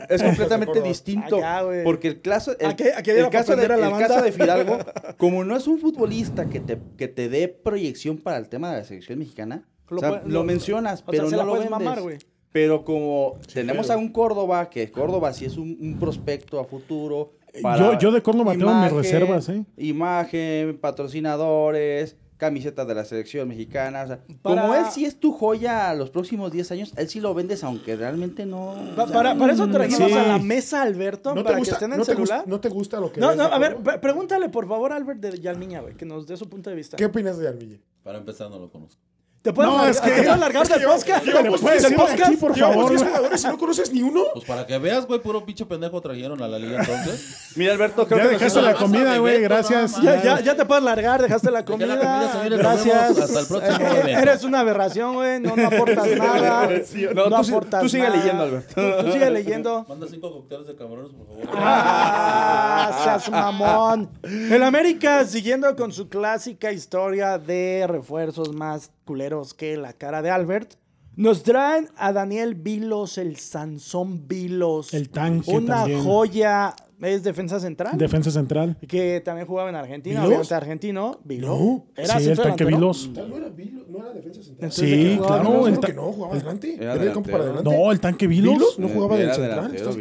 [0.10, 1.40] es completamente distinto.
[1.86, 2.76] Porque el caso, el,
[3.30, 4.78] caso, de, Fidalgo,
[5.18, 8.80] como no es un futbolista que te, que te dé proyección para el tema de
[8.80, 11.38] la selección mexicana, Lo o sea, puede- lo, lo- mencionas, o sea, pero se no
[11.38, 11.80] la lo puedes vendes.
[11.86, 12.18] mamar, güey.
[12.52, 16.66] Pero como tenemos pero- a un Córdoba, que Córdoba sí es un, un prospecto a
[16.66, 17.37] futuro.
[17.62, 19.66] Yo- yo de Córdoba tengo mis reservas, ¿eh?
[19.78, 24.04] Imagen, patrocinadores, camisetas de la selección mexicana.
[24.04, 27.10] o sea, Para- Como él sí es tu joya a los próximos 10 años, él
[27.10, 28.76] sí lo vendes, aunque realmente no.
[28.96, 30.14] Pa- o sea, para, para eso trajimos Sí.
[30.18, 32.38] a la mesa Alberto, ¿No te, para gusta, que estén en no, el te celular.
[32.40, 34.96] gusta, ¿No te gusta lo que No, ves no, a ver, pregúntale por favor a
[34.98, 36.96] Albert de Yalmiña, güey, que nos dé su punto de vista.
[36.96, 37.78] ¿Qué opinas de Armilla?
[38.04, 39.02] Para empezar, no lo conozco.
[39.48, 41.26] ¿Te puedes No, es que- ¿te puedes largar del podcast?
[41.26, 42.90] ¿Le puedes por favor?
[42.90, 43.14] 10 güey?
[43.14, 44.24] jugadores y no conoces ni uno.
[44.34, 47.54] Pues para que veas, güey, puro pinche pendejo trajeron a la liga entonces.
[47.56, 50.02] Mira, Alberto, creo Ya que dejaste la comida, güey, gracias.
[50.02, 51.96] Ya, ya, ya te puedes largar, dejaste la comida.
[51.96, 53.18] la comida, señores, Gracias.
[53.20, 54.14] hasta el próximo Eh.
[54.22, 55.40] Eres una aberración, güey.
[55.40, 56.70] No, no aportas nada.
[57.16, 58.16] No, aportas tú sigue nada.
[58.18, 58.74] leyendo, Alberto.
[58.76, 59.86] Tú, tú sigue leyendo.
[59.88, 61.58] Manda cinco cócteles de camarones, por favor.
[63.16, 64.10] Ah, seas mamón.
[64.24, 70.30] El América, siguiendo con su clásica historia de refuerzos más culeros que la cara de
[70.30, 70.74] Albert,
[71.16, 74.94] nos traen a Daniel Vilos, el Sansón Vilos.
[74.94, 76.04] El tanque Una también.
[76.04, 76.76] joya.
[77.00, 77.96] Es defensa central.
[77.96, 78.76] Defensa central.
[78.88, 80.52] que también jugaba en Argentina, ¿Vilos?
[80.52, 81.20] argentino.
[81.24, 81.48] Vilos.
[81.60, 81.86] No.
[81.96, 82.66] Era Sí, el tanque.
[82.66, 83.10] Vilos.
[83.14, 84.70] No era, Vilo- no era defensa central.
[84.72, 85.68] Entonces, ¿de Sí, claro, Vilos?
[85.68, 86.76] el que no, jugaba adelante.
[86.76, 87.70] Era Era de campo para adelante.
[87.70, 88.54] No, el tanque Vilos.
[88.56, 88.80] ¿Vilos?
[88.80, 89.76] No jugaba del Era central.
[89.76, 89.96] Estás.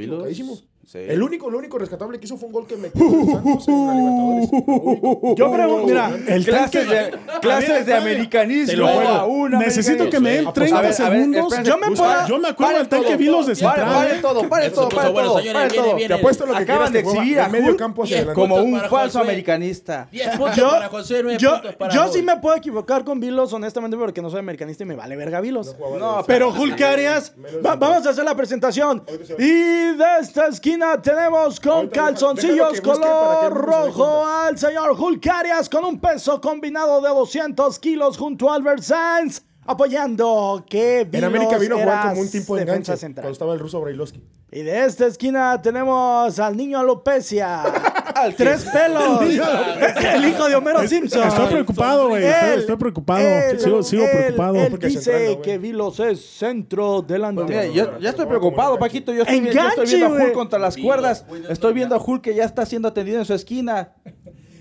[0.86, 0.98] Sí.
[0.98, 3.86] El único, lo único rescatable que hizo fue un gol que metió el Santos en
[3.88, 4.48] la Libertadores.
[4.52, 5.34] Único.
[5.36, 6.46] Yo pregunto, mira, El tanque.
[6.46, 8.70] Clases de, clases de americanismo.
[8.70, 9.08] Te lo juego.
[9.10, 10.52] a un Necesito que me den americanista.
[10.52, 11.62] 30 A ver, a ver, segundos.
[11.64, 13.84] Yo me puedo- Yo me acuerdo del tanque todo, Vilos de central.
[13.94, 15.96] paren todo, paren Se todo, bueno, todo, señores, paren viene, todo.
[15.96, 16.14] viene.
[16.14, 18.40] Te apuesto lo que Acaban de exhibir a medio campo hacia adelante.
[18.40, 20.08] como un para falso americanista.
[20.12, 22.12] 10 puntos Yo, para José, 9 yo, puntos para yo Gol.
[22.12, 25.40] sí me puedo equivocar con Vilos, honestamente, porque no soy americanista y me vale verga
[25.40, 25.74] Vilos.
[25.98, 29.02] No, Pero Hulk Arias, Menos va- de- vamos a hacer la presentación.
[29.36, 35.98] Y de esta esquina tenemos con calzoncillos color rojo al señor Hulk Arias con un
[35.98, 41.76] peso combinado de 200 kilos junto a Albert Sainz, apoyando que En Vilos América vino
[41.76, 43.22] a jugar era como un tipo de defensa enganche central.
[43.24, 44.22] cuando estaba el ruso Brailovsky.
[44.52, 47.62] Y de esta esquina tenemos al niño alopecia.
[48.36, 49.20] Tres pelos.
[49.20, 51.28] el hijo de Homero Simpson.
[51.28, 52.24] Estoy preocupado, güey.
[52.24, 53.20] Estoy, preocupado.
[53.20, 54.54] él- sigo sigo él- preocupado.
[54.56, 57.46] Él Porque dice que Vilos es centro delantero.
[57.46, 59.12] Pues mira, yo ya estoy preocupado, Paquito.
[59.12, 60.22] Yo estoy, yo Enganche, estoy viendo a.
[60.24, 61.26] Hulk contra las cuerdas.
[61.50, 63.92] Estoy viendo a Hulk que ya está siendo atendido en su esquina.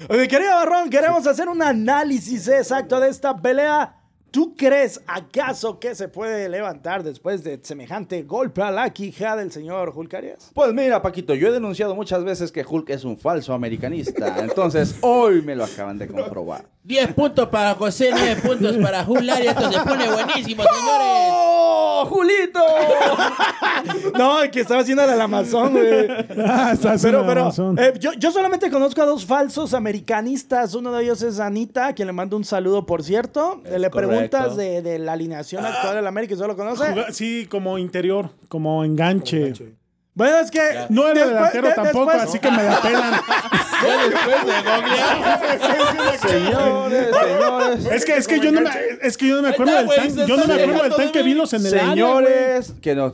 [0.09, 3.95] Mi querido Barrón, queremos hacer un análisis exacto de esta pelea.
[4.35, 9.49] ¿Tú crees acaso que se puede levantar después de semejante golpe a la quija del
[9.49, 10.51] señor Hulk Arias?
[10.53, 14.39] Pues mira, Paquito, yo he denunciado muchas veces que Hulk es un falso americanista.
[14.39, 16.65] Entonces, hoy me lo acaban de comprobar.
[16.83, 19.47] 10 puntos para José, 9 puntos para Julari.
[19.47, 21.29] Esto se pone buenísimo, señores.
[21.31, 22.59] ¡Oh, Julito!
[24.17, 26.07] No, el que estaba haciendo el Amazon, güey.
[26.39, 30.73] Ah, Pero, pero, eh, yo, yo solamente conozco a dos falsos americanistas.
[30.73, 33.61] Uno de ellos es Anita, a quien le mando un saludo, por cierto.
[33.65, 34.55] Es le preguntas correcto.
[34.57, 36.85] de, de la alineación actual del América y solo conoce.
[36.93, 39.53] Juga- Sí, como interior, como enganche.
[40.13, 40.59] Bueno, es que.
[40.89, 43.13] No era después- delantero de- tampoco, después- así que me la pelan.
[43.83, 44.53] Ya después de.
[46.27, 47.85] Señores, señores.
[47.91, 48.69] Es que, es que yo no me,
[49.01, 50.97] es que yo no me acuerdo está, del se Yo no me acuerdo del de
[50.97, 51.25] tanque ver.
[51.25, 51.71] Vilos en el.
[51.71, 53.13] Señores que nos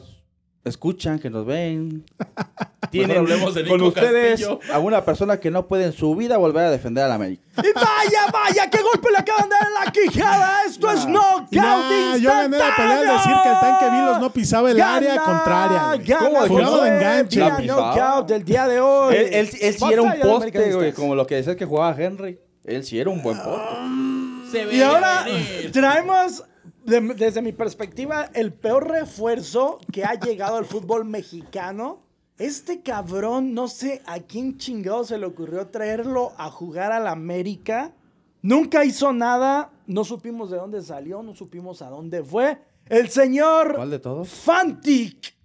[0.65, 2.04] escuchan, que nos ven.
[2.91, 4.60] Tienen hablemos de con ustedes Castillo.
[4.74, 7.41] a una persona que no puede en su vida volver a defender a la América.
[7.60, 10.63] Y vaya, vaya, qué golpe le acaban de dar en la quijada.
[10.67, 14.34] Esto es knockout Nah, yo gané la pelea al decir que el tanque Vilos no
[14.34, 16.17] pisaba el área contraria.
[16.19, 16.39] ¿Cómo?
[16.47, 17.39] Jugaba de enganche.
[17.39, 19.15] La knockout del día de hoy.
[19.15, 22.39] Él, él, él sí era un poste, güey, como lo que decías que jugaba Henry.
[22.65, 24.52] Él sí era un buen poste.
[24.52, 25.71] Se ve Y ahora venir.
[25.71, 26.43] traemos,
[26.86, 32.00] de- desde mi perspectiva, el peor refuerzo que ha llegado al fútbol mexicano.
[32.38, 37.94] Este cabrón, no sé a quién chingado se le ocurrió traerlo a jugar al América.
[38.41, 39.72] Nunca hizo nada.
[39.86, 42.58] No supimos de dónde salió, no supimos a dónde fue.
[42.88, 44.30] El señor ¿Cuál de todos?
[44.30, 45.36] Fantic.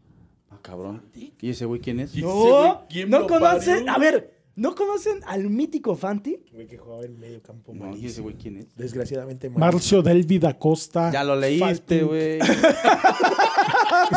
[0.50, 1.02] Ah, cabrón.
[1.14, 2.14] ¿Y ese güey quién es?
[2.14, 3.90] ¿Y ese No, güey quién no parió?
[3.92, 6.52] A ver, ¿no conocen al mítico Fantic?
[6.52, 7.72] Güey, que jugaba en medio campo.
[7.74, 8.74] No, ¿y ese güey quién es?
[8.74, 9.72] Desgraciadamente malísimo.
[9.72, 11.10] Marcio Delvid Acosta.
[11.12, 12.38] Ya lo leíste, güey.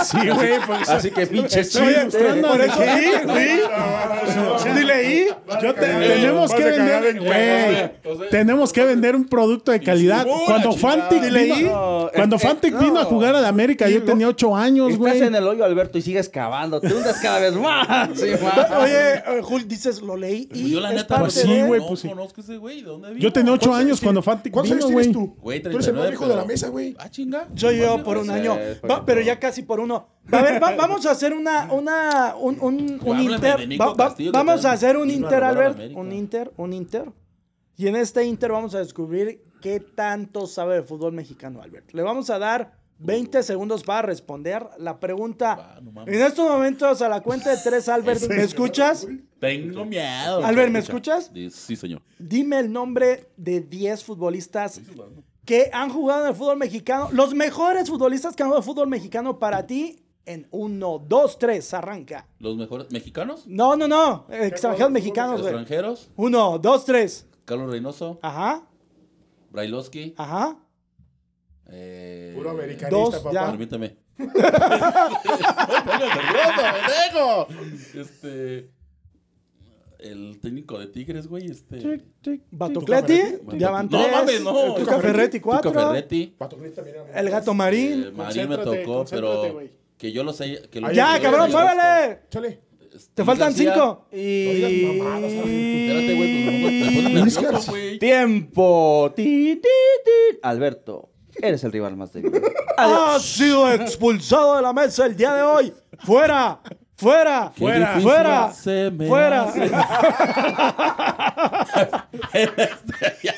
[0.03, 0.59] Sí, güey.
[0.65, 2.19] pues, Así que pinche Estoy chiste.
[2.41, 3.59] Por eso sí.
[4.63, 5.25] Sí leí.
[5.61, 10.25] Yo te- de tenemos que vender, en güey, tenemos que vender un producto de calidad.
[10.45, 10.73] Cuando.
[10.73, 12.79] Fantic vino, No, cuando Fantic no.
[12.79, 15.21] vino a jugar a la América, yo tenía ocho años, Estás güey.
[15.21, 16.79] en el hoyo, Alberto, y sigues cavando.
[16.79, 18.09] Te hundes cada vez más.
[18.19, 21.87] Oye, eh, Jul, dices, lo leí Pues y yo la neta Pues sí, güey, no
[21.87, 22.09] pues sí.
[22.09, 22.81] conozco ese güey.
[22.81, 23.19] ¿De dónde vino?
[23.19, 24.21] Yo tenía ocho ¿Cuántos años años cuando?
[24.21, 25.05] Fantic ¿Cuántos vino, años güey.
[25.11, 25.35] tienes tú?
[25.41, 26.95] Tú eres el más 39, viejo de la mesa, güey.
[26.99, 27.47] Ah, chinga.
[27.55, 28.57] Soy yo por un pues, año.
[28.89, 30.07] Va, pero ya casi por uno.
[30.31, 33.67] A ver, va- vamos a hacer una, una, un, un, inter.
[33.79, 35.79] Va- va- vamos a hacer un inter, Albert.
[35.95, 37.11] Un inter, un inter.
[37.77, 41.91] Y en este inter vamos a descubrir qué tanto sabe de fútbol mexicano, Albert.
[41.93, 45.75] Le vamos a dar 20 segundos para responder la pregunta.
[45.77, 46.01] Ah, no.
[46.05, 49.07] En estos momentos, a la cuenta de tres, Albert, ¿me escuchas?
[49.39, 50.43] Tengo miedo.
[50.45, 51.17] Albert, ¿me Escucha.
[51.19, 51.53] escuchas?
[51.55, 52.01] Sí, señor.
[52.17, 54.81] Dime el nombre de 10 futbolistas
[55.45, 57.09] que han jugado en el fútbol mexicano.
[57.11, 61.39] Los mejores futbolistas que han jugado en el fútbol mexicano para ti en 1, 2,
[61.39, 61.73] 3.
[61.73, 62.27] Arranca.
[62.39, 63.47] ¿Los mejores mexicanos?
[63.47, 64.25] No, no, no.
[64.29, 65.53] Extranjeros mexicanos, güey.
[65.53, 66.11] ¿Extranjeros?
[66.15, 67.25] 1, 2, 3.
[67.45, 68.63] Carlos Reynoso, Ajá,
[69.49, 70.13] Brailovsky.
[70.17, 70.55] ajá.
[71.71, 73.31] Eh, Puro americanista, Dos, papá.
[73.33, 73.45] ya.
[73.47, 73.97] Permíteme.
[77.95, 78.69] Este.
[79.99, 81.47] El técnico de Tigres, güey.
[81.47, 82.01] Este.
[82.51, 84.11] Batocleti, Tuca ya van No 3.
[84.11, 84.75] mames, no.
[84.75, 85.73] Tuca Ferretti, Tuca 4.
[85.73, 86.35] Ferretti.
[86.37, 88.03] Pato Gris también era- El gato marín.
[88.07, 89.51] Eh, Marín me tocó, pero.
[89.53, 89.71] güey.
[89.97, 90.61] Que yo lo sé.
[90.71, 92.19] Que lo Ay, Ya, cabrón, ay, muévele.
[92.29, 92.59] Chale.
[93.13, 93.73] Te faltan García.
[93.73, 94.07] 5.
[94.11, 96.15] No digas mamadas, Espérate,
[97.69, 97.99] güey.
[97.99, 99.11] Tiempo.
[99.15, 99.23] Ti,
[99.61, 100.39] ti, ti.
[100.41, 101.09] Alberto,
[101.41, 102.31] eres el rival más débil.
[102.81, 105.73] Ha sido expulsado de la mesa el día de hoy.
[106.05, 106.61] Fuera,
[106.99, 109.43] fuera, Qué fuera, difícil fuera, se me fuera.
[109.43, 109.71] hace.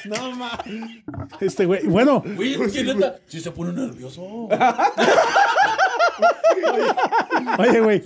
[0.05, 1.03] No mames.
[1.39, 1.85] Este güey.
[1.85, 4.21] Bueno, Güey, es que neta, sí se pone nervioso.
[7.57, 8.01] oye, güey.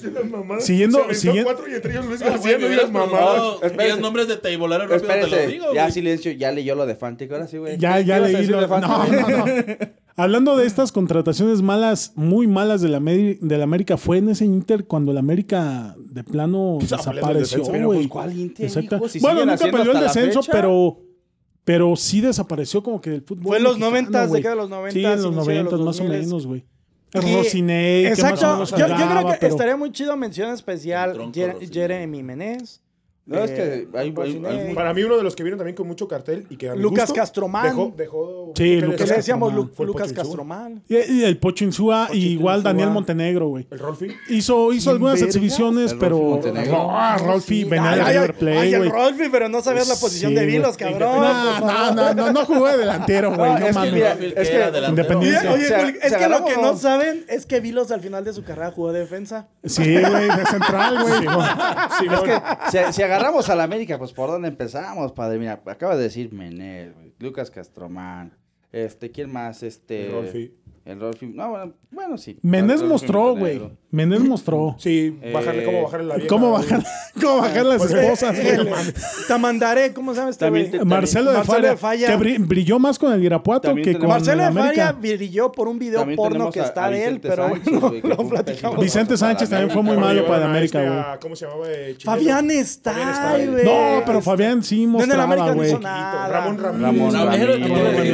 [0.59, 3.99] Siguiendo- siguiendo- cuatro y entre ellos Luis Ah, García, no digas mamadas.
[3.99, 7.31] nombres de teibolero rápido te lo Espérese, digo, ya silencio, ya leyó lo de Fantic,
[7.31, 7.77] ahora sí, güey.
[7.77, 8.45] Ya, ¿Qué ya leí.
[8.47, 8.89] lo- de Fantic?
[8.89, 9.45] No, no, no.
[10.17, 14.45] Hablando de estas contrataciones malas, muy malas de la, de la América, fue en ese
[14.45, 17.83] Inter cuando la América de plano Pues, desapareció, güey.
[17.83, 18.95] pues, ¿cuál Inter, Exacto.
[18.95, 19.09] hijo?
[19.09, 20.99] Si bueno, nunca perdió el descenso, pero
[21.65, 23.43] pero sí desapareció como que del fútbol.
[23.47, 24.41] Fue en los mexicano, 90s, güey.
[24.41, 26.09] década de los 90s, Sí, en los 90 más o 2000s.
[26.09, 26.65] menos, güey.
[27.11, 28.53] Rocinei, que más o Exacto.
[28.53, 31.73] menos Yo, creo que pero- estaría muy chido mención especial El tronco Jer- Rocinei.
[31.73, 32.81] Jeremy Menez.
[33.27, 34.67] No, es eh, que hay- hay- Rocinei.
[34.67, 36.75] hay- Para mí, uno de los que vieron también con mucho cartel y que a
[36.75, 37.63] mi Lucas gusto Castromán.
[37.65, 39.75] Dejó, dejó Sí, Lucas Que le decíamos Lu- Castromán.
[39.75, 40.13] Fue Lucas.
[40.13, 40.81] Castromal.
[40.87, 42.61] Y, y el Pocho Insúa, y igual.
[42.61, 43.67] Daniel Montenegro, güey.
[43.71, 44.09] El Rolfi.
[44.29, 45.25] Hizo, hizo ¿Quién algunas verga?
[45.25, 46.39] exhibiciones, El pero.
[46.91, 48.89] Ah, Rolfi venía Ay, de River ay, el güey.
[48.91, 50.45] Rolfi, pero no sabías la posición Sí, de.
[50.45, 50.99] Vilos, cabrón.
[50.99, 53.53] No, no, no, no, no jugó de delantero, güey.
[53.53, 54.33] No, No, es que mames.
[54.35, 54.85] es que.
[54.87, 55.47] Independiente.
[55.49, 58.71] Oye, es que lo que no saben es que Vilos al final de su carrera
[58.71, 59.47] jugó de defensa.
[59.63, 61.13] Sí, güey, de central, güey.
[62.15, 65.39] Es que se, se agarramos a la América, pues ¿por dónde empezamos, padre?
[65.39, 68.37] Mira, acaba de decir Menel, Lucas Castromán,
[68.71, 69.63] este, ¿quién más?
[69.63, 70.09] Este...
[70.11, 70.53] Rolfi.
[70.85, 71.25] El Rolfi.
[71.25, 72.37] No, bueno, bueno, sí.
[72.43, 73.59] Menés Rolfi mostró, güey.
[73.89, 74.75] Menés mostró.
[74.79, 76.27] Sí, bajarle, Eh, cómo bajarle la vieja.
[76.29, 76.83] ¿Cómo bajar,
[77.19, 78.47] cómo bajar las Pues, esposas, güey?
[78.49, 78.69] El
[79.27, 82.07] Tamandaré, ¿cómo este También Marcelo de Marcelo Falla, de Falla.
[82.07, 84.91] que bri- brilló más con el Irapuato También que tenemos- con Marcelo el de Falla
[84.91, 88.79] brilló por un video También porno que está a de él, pero no, un platicamos.
[88.79, 91.19] Vicente Sánchez también fue muy malo para América, güey.
[91.19, 91.65] ¿Cómo se llamaba?
[91.67, 91.97] Eh?
[92.03, 93.65] Fabián está, güey.
[93.65, 95.73] No, pero Fabián sí mostraba, güey.
[95.73, 97.11] Ramón Ramírez.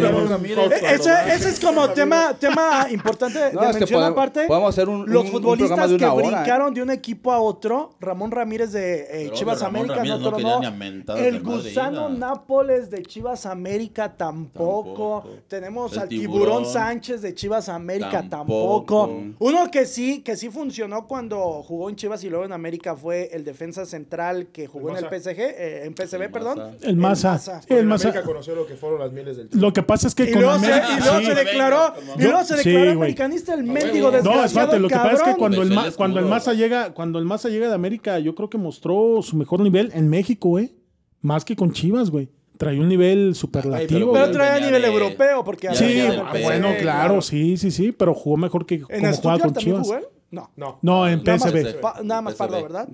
[0.02, 0.72] Ramón Ramírez.
[0.72, 2.34] Eh, ese es como tema,
[2.70, 4.48] tema importante de No, mención podemos- aparte.
[4.48, 6.10] podemos hacer un- Los un- futbolistas de que ¿eh?
[6.16, 7.96] brincaron de un equipo a otro.
[8.00, 12.10] Ramón Ramírez de eh, Chivas Ramón América Ramírez no no de El gusano.
[12.10, 14.42] Nápoles de Chivas América tampoco.
[15.22, 15.28] Tampoco.
[15.48, 16.34] Tenemos El al tiburón.
[16.40, 19.08] tiburón Sánchez de Chivas América Tampoco.
[19.08, 19.36] tampoco.
[19.40, 23.30] Uno que sí, que sí funcionó cuando jugó en Chivas y luego en América fue
[23.34, 25.22] el defensa central que jugó El en el.
[25.22, 26.60] PSG, eh, en PSV, El perdón.
[26.82, 27.92] El En el.
[27.92, 30.42] América conoció lo que fueron las mieles del Lo que pasa es que Y con
[30.42, 30.88] luego, se, América.
[30.98, 31.26] y luego sí.
[31.26, 34.96] se declaró, y luego se declaró americanista el No, mendigo desgraciado No, espérate, lo que
[34.96, 36.26] pasa es que cuando el, Besó Ma- cuando el.
[36.26, 39.92] Maza llega, cuando el Maza llega de América, yo creo que mostró su mejor nivel
[39.94, 40.74] en México, güey.
[41.22, 42.30] Más que con Chivas, güey.
[42.58, 44.14] Traía un nivel superlativo.
[44.14, 47.22] Pero traía a nivel de- europeo, porque ya Sí, ah, bueno, claro, claro.
[47.22, 49.82] sí, sí, sí, pero jugó mejor que ¿En como jugaba Stuttgart con Chivas.
[49.88, 50.04] jugó él?
[50.32, 50.50] No.
[50.56, 50.80] No.
[50.82, 51.82] No, en PSV.
[52.04, 52.36] nada más.
[52.36, 52.88] Pardo, ¿verdad?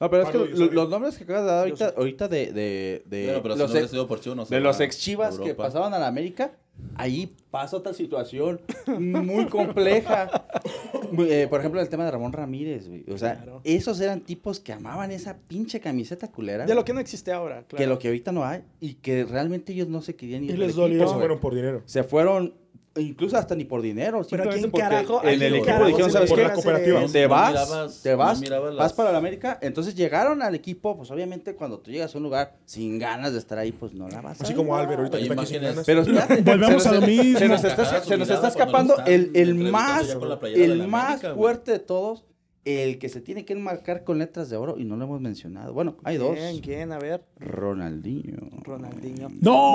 [0.00, 0.38] No, pero es que
[0.74, 4.18] los nombres que acabas de dar ahorita, ahorita de, de, de si los, ex, por
[4.20, 6.50] Chivas, no de los ex Chivas que pasaban a la América,
[6.96, 8.60] ahí pasa otra situación
[8.98, 10.30] muy compleja.
[11.18, 13.04] Eh, por ejemplo, el tema de Ramón Ramírez, güey.
[13.12, 13.60] O sea, Claro.
[13.64, 16.64] esos eran tipos que amaban esa pinche camiseta culera.
[16.66, 17.76] De lo que no existe ahora, claro.
[17.82, 20.56] que lo que ahorita no hay y que realmente ellos no se querían ir Y
[20.56, 20.98] les equipo, dolió.
[21.00, 21.18] Se güey.
[21.18, 21.82] fueron por dinero.
[21.86, 22.54] Se fueron
[22.96, 25.20] incluso hasta ni por dinero, Pero ¿quién porque carajo?
[25.20, 26.42] ¿a en el equipo dijeron, ¿sabes qué?
[26.42, 27.00] la cooperativa.
[27.10, 28.40] Te vas, mirabas- te vas,
[28.76, 29.58] vas para la América.
[29.62, 33.38] Entonces llegaron al equipo, pues obviamente cuando tú llegas a un lugar sin ganas de
[33.38, 34.92] estar ahí, pues no la vas a Así como armar.
[34.94, 35.86] Albert ahorita que Hay está aquí sin imágenes.
[35.86, 36.44] ganas.
[36.44, 37.38] Pero Volvemos a lo mismo.
[37.38, 42.24] Se nos está, se nos está escapando el, el más, el más fuerte de todos,
[42.64, 45.72] el que se tiene que enmarcar con letras de oro y no lo hemos mencionado.
[45.72, 46.36] Bueno, hay dos.
[46.36, 46.60] ¿Quién?
[46.60, 46.92] ¿Quién?
[46.92, 47.24] A ver.
[47.40, 48.38] Ronaldinho.
[48.62, 49.28] Ronaldinho.
[49.40, 49.72] No,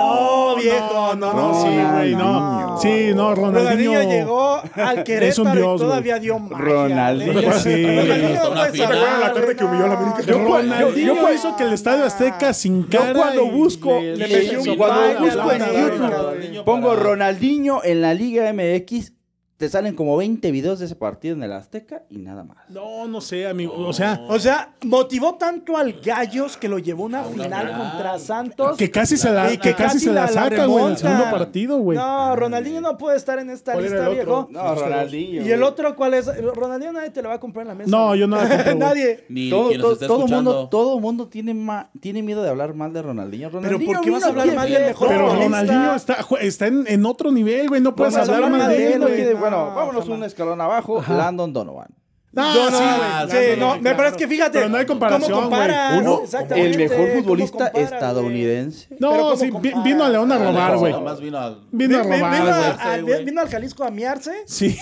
[0.53, 2.39] No, viejo, no, no, sí, güey, no.
[2.39, 2.77] Ronaldinho.
[2.79, 4.09] Sí, no, Ronaldinho, Ronaldinho.
[4.09, 6.57] llegó al Querétaro dios, y todavía dio magia.
[6.65, 7.85] Ronaldinho, sí.
[7.85, 8.71] Ronaldinho no puede final.
[8.71, 9.99] salvar, ¿Te acuerdas la tarde que humilló a la no.
[9.99, 10.21] América?
[10.31, 13.13] Yo, Ronaldinho Ronaldinho hizo que el Estadio Azteca sin Yo cara.
[13.13, 18.13] cuando y busco, le- le le- un cuando busco en YouTube, pongo Ronaldinho en la
[18.13, 19.11] Liga MX,
[19.57, 22.57] te salen como 20 videos de ese partido en el Azteca y nada más.
[22.69, 23.73] No, no sé, amigo.
[23.75, 27.43] O sea, O sea, motivó tanto al Gallos que lo llevó a una A una
[27.43, 28.77] final contra Santos.
[28.77, 31.79] que casi se la, y que casi se la saca, güey, en el segundo partido,
[31.79, 31.97] güey.
[31.97, 34.47] No, Ronaldinho no puede estar en esta ¿Cuál era lista, viejo.
[34.51, 35.41] No, Ronaldinho.
[35.45, 36.27] ¿Y el otro cuál es?
[36.53, 37.89] Ronaldinho nadie te lo va a comprar en la mesa.
[37.89, 38.37] No, yo no.
[38.75, 39.25] Nadie.
[39.27, 42.93] Ni Todo, quien nos todo, mundo, todo mundo tiene, ma- tiene miedo de hablar mal
[42.93, 43.49] de Ronaldinho.
[43.49, 45.33] Pero ¿por qué vas a hablar mal de del mejor Pero?
[45.33, 47.81] Ronaldinho está, está en, en otro nivel, güey.
[47.81, 49.46] No puedes hablar mal de él, güey.
[49.49, 51.03] No, bueno, vámonos un escalón abajo.
[51.07, 51.87] Landon Donovan.
[52.33, 52.83] Yo no, sí,
[53.31, 53.53] güey.
[53.55, 54.59] Sí, no, me- es que fíjate.
[54.59, 55.99] Pero no hay comparación, ¿Cómo comparas?
[55.99, 58.87] Uno, Exactamente, el mejor ¿cómo futbolista estadounidense.
[58.99, 59.83] No, ¿cómo sí, comparas?
[59.83, 60.93] vino a León a robar, güey.
[61.21, 61.57] Vino a...
[61.71, 62.65] Vino robar, vino, güey.
[62.69, 63.25] a- a- güey.
[63.25, 64.77] vino al Jalisco a miarse Sí.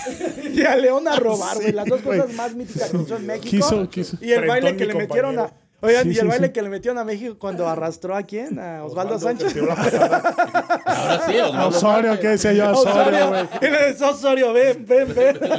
[0.52, 1.68] y a León a robar, güey.
[1.68, 3.48] Sí, Las dos cosas más míticas que hizo en México.
[3.48, 4.18] Quiso, quiso.
[4.20, 5.50] Y el Frentón, baile que le metieron a.
[5.82, 6.52] Oigan, Sí, y el sí, baile sí.
[6.52, 8.58] que le metieron a México cuando arrastró a quién?
[8.58, 9.62] A Osvaldo, Osvaldo, Sánchez.
[10.86, 12.20] Ahora sí, A Osvaldo Osorio.
[12.20, 12.64] ¿qué decía yo?
[12.66, 13.44] A Osorio, güey.
[13.60, 15.38] Y le decía Osorio, ven, ven, ven.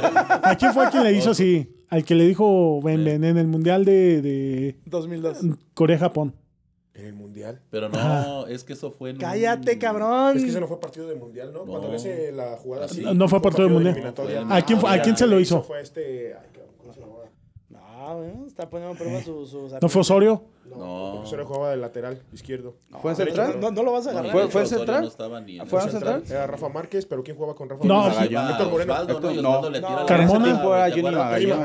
[0.42, 1.74] ¿A quién fue quien le hizo así?
[1.88, 5.38] Al que le dijo ven, ven, en el Mundial de, de 2002.
[5.74, 6.34] Corea-Japón.
[6.94, 7.60] En el mundial.
[7.70, 10.36] Pero no, es que eso fue en un- Cállate, cabrón.
[10.36, 11.60] Es que ese no fue partido de mundial, ¿no?
[11.60, 11.90] Cuando No.
[11.90, 13.02] le hace la jugada así.
[13.02, 14.14] No, no fue partido de mundial.
[14.50, 15.62] ¿A quién, fue- ¿A quién se lo hizo?
[15.62, 16.34] Fue este.
[16.34, 17.22] ay, ¿Cómo se llamaba?
[17.98, 19.50] No, güey, está poniendo en prueba sus.
[19.50, 20.42] sus ¿No fue Osorio?
[20.66, 21.20] No, No.
[21.22, 22.76] Osorio jugaba de lateral izquierdo.
[23.02, 23.60] ¿Fue No, central?
[23.60, 24.32] No, no lo vas a No, agarrar.
[24.32, 25.00] ¿Fue- fue central?
[25.02, 26.22] No estaba ni en ¿Fue central?
[26.28, 28.30] Era Rafa Márquez, pero ¿quién jugaba con Rafa No, Márquez?
[28.30, 28.94] Iba Héctor Moreno.
[29.42, 29.42] ¿no?
[29.42, 29.70] No.
[29.70, 30.06] No.
[30.06, 30.44] Carmona.
[30.44, 30.68] Ese tiempo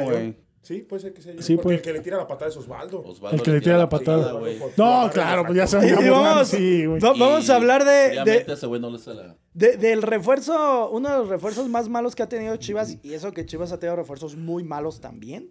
[0.05, 0.35] güey.
[0.63, 1.41] Sí, puede ser que sea yo.
[1.41, 1.75] Sí, porque pues.
[1.75, 3.03] el que le tira la patada es Osvaldo.
[3.03, 4.33] Osvaldo El que le tira la patada.
[4.77, 5.77] No, claro, pues ya se
[6.09, 9.35] vamos, Sí, vamos a hablar de, de, Obviamente ese güey no le se la...
[9.53, 13.33] de- del refuerzo, uno de los refuerzos más malos que ha tenido Chivas, y eso
[13.33, 15.49] que Chivas ha tenido refuerzos muy malos también,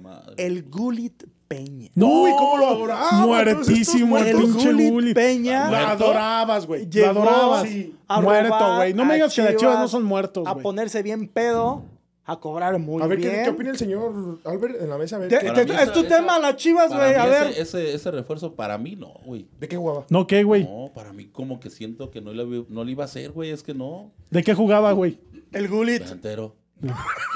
[0.00, 0.34] madre.
[0.38, 1.90] el Gulit Peña.
[1.96, 3.10] No, Uy, ¿cómo lo adoraba?
[3.26, 5.14] Muertísimo el El pinche Gulit Gullit.
[5.14, 6.88] Peña Lo adorabas, güey.
[6.90, 7.68] Lo adorabas.
[8.06, 8.94] a Muerto, güey.
[8.94, 11.84] No me digas que las chivas no son muertos, A ponerse bien pedo,
[12.24, 13.44] a cobrar muy A ver, ¿qué, bien.
[13.44, 15.16] qué opina el señor Albert en la mesa?
[15.16, 17.14] A ver, Te- ¿qué- te- mí es esa- tu esa- tema, las chivas, güey.
[17.14, 17.48] A ver.
[17.48, 19.48] Ese, ese, ese refuerzo para mí no, güey.
[19.58, 20.06] ¿De qué jugaba?
[20.08, 20.64] No, ¿qué, güey?
[20.64, 23.50] No, para mí como que siento que no le, no le iba a hacer, güey.
[23.50, 24.12] Es que no.
[24.30, 25.18] ¿De qué jugaba, güey?
[25.52, 26.54] El Gulit, Delantero.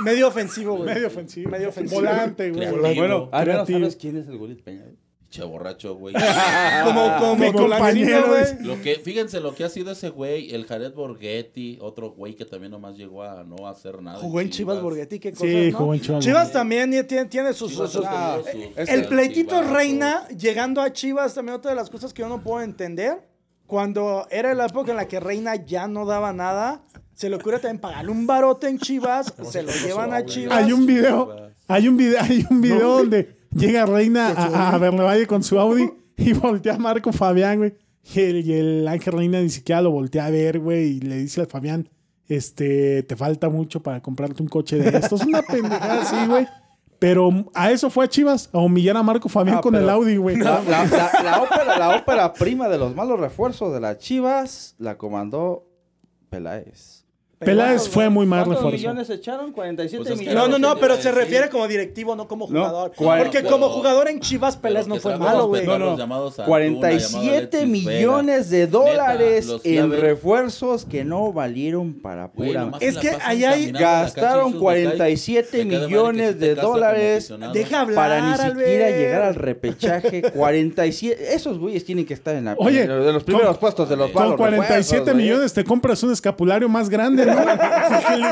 [0.05, 0.95] medio ofensivo, güey.
[0.95, 1.51] Medio ofensivo.
[1.51, 2.01] Medio ofensivo.
[2.01, 2.95] Volante, güey.
[2.97, 3.79] Bueno, Creativo.
[3.81, 4.83] sabes quién es el Gulit Peña.
[4.83, 4.97] güey?
[5.29, 6.15] Che borracho, güey.
[6.85, 8.45] Como, como Mi compañero, güey.
[8.61, 12.45] Lo que, fíjense lo que ha sido ese güey, el Jared Borghetti, otro güey que
[12.45, 14.19] también nomás llegó a no hacer nada.
[14.21, 15.79] Jugó en Chivas Borghetti, qué cosas, Sí, ¿no?
[15.79, 16.25] jugó en Chivas.
[16.25, 17.73] Chivas también tiene, tiene sus...
[17.73, 21.57] Chivas sus- Ah, tenido su- es el el pleitito Chivas, Reina, llegando a Chivas, también
[21.57, 23.19] otra de las cosas que yo no puedo entender.
[23.67, 26.83] Cuando era la época en la que Reina ya no daba nada,
[27.15, 30.57] se le ocurre también pagarle un barote en Chivas, se lo llevan a Chivas.
[30.57, 35.43] Hay un video, hay un video, hay un video donde llega Reina a, a con
[35.43, 37.75] su Audi y voltea a Marco Fabián, güey.
[38.15, 41.17] Y el, y el Ángel Reina ni siquiera lo voltea a ver, güey, y le
[41.17, 41.89] dice al Fabián,
[42.29, 45.23] este, te falta mucho para comprarte un coche de estos.
[45.25, 46.47] Una pendejada así, güey.
[46.99, 50.17] Pero a eso fue a Chivas, a humillar a Marco Fabián Ah, con el Audi,
[50.17, 50.37] güey.
[50.37, 54.75] La, la- la- la ópera, la ópera prima de los malos refuerzos de las Chivas
[54.79, 55.69] la comandó
[56.31, 57.05] Peláez.
[57.39, 58.79] Peláez fue muy mal ¿Cuántos refuerzo.
[58.89, 59.53] millones echaron?
[59.53, 60.49] 47 Pues es que millones.
[60.51, 62.93] No, no, no, pero se refiere como directivo, no como No, jugador.
[62.97, 65.67] cual- Porque pero- como jugador en Chivas, Pelés Pero no fue malo, güey.
[65.67, 65.99] No, no.
[65.99, 72.33] llamados Antuna, 47 llamado Alexis millones de dólares Neta, en refuerzos que no valieron para
[72.33, 72.71] pura.
[72.81, 75.67] Es que cancha Gastaron y sus 47 detalles.
[75.67, 77.35] Me queda mal que millones de dólares.
[77.53, 78.99] Deja hablar, para ni siquiera Albert.
[78.99, 80.23] llegar al repechaje.
[80.33, 81.35] 47.
[81.35, 84.11] Esos güeyes tienen que estar en la, Oye, de los primeros con- puestos de los
[84.11, 85.17] Con malos 47 refuerzos, güey.
[85.27, 87.26] millones te compras un escapulario más grande,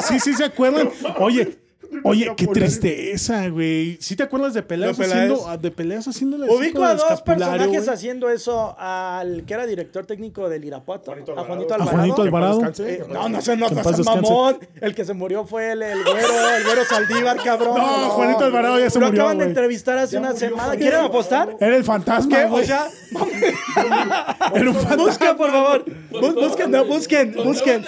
[0.03, 0.91] sí, sí, se acuerdan.
[1.19, 1.57] Oye,
[2.03, 3.97] oye, qué tristeza, güey.
[4.01, 5.31] ¿Sí te acuerdas de peleas ¿De Peláez?
[5.33, 8.75] haciendo, de peleas haciéndole Ubico a dos personajes haciendo eso.
[8.79, 11.47] Al que era director técnico del Irapuato, Juanito a Alvarado.
[11.55, 11.97] Juanito A Alvarado.
[11.97, 12.59] Juanito en paz Alvarado.
[12.59, 14.59] descanse, Eh, no, no sé, no, no seas mamón.
[14.81, 17.77] El que se murió fue el, el güero, el güero Saldívar, cabrón.
[17.79, 20.63] No, Juanito Alvarado ya se Lo murió, acaban de entrevistar hace Ya una murió semana.
[20.65, 21.57] Juanito ¿Quieren apostar?
[21.61, 22.45] Era el fantasma, ¿Qué?
[22.45, 22.67] O güey.
[22.67, 22.87] sea,
[24.55, 25.05] Era un fantasma.
[25.05, 25.85] busquen, por favor.
[26.11, 27.85] Bu- busquen, no, busquen, busquen.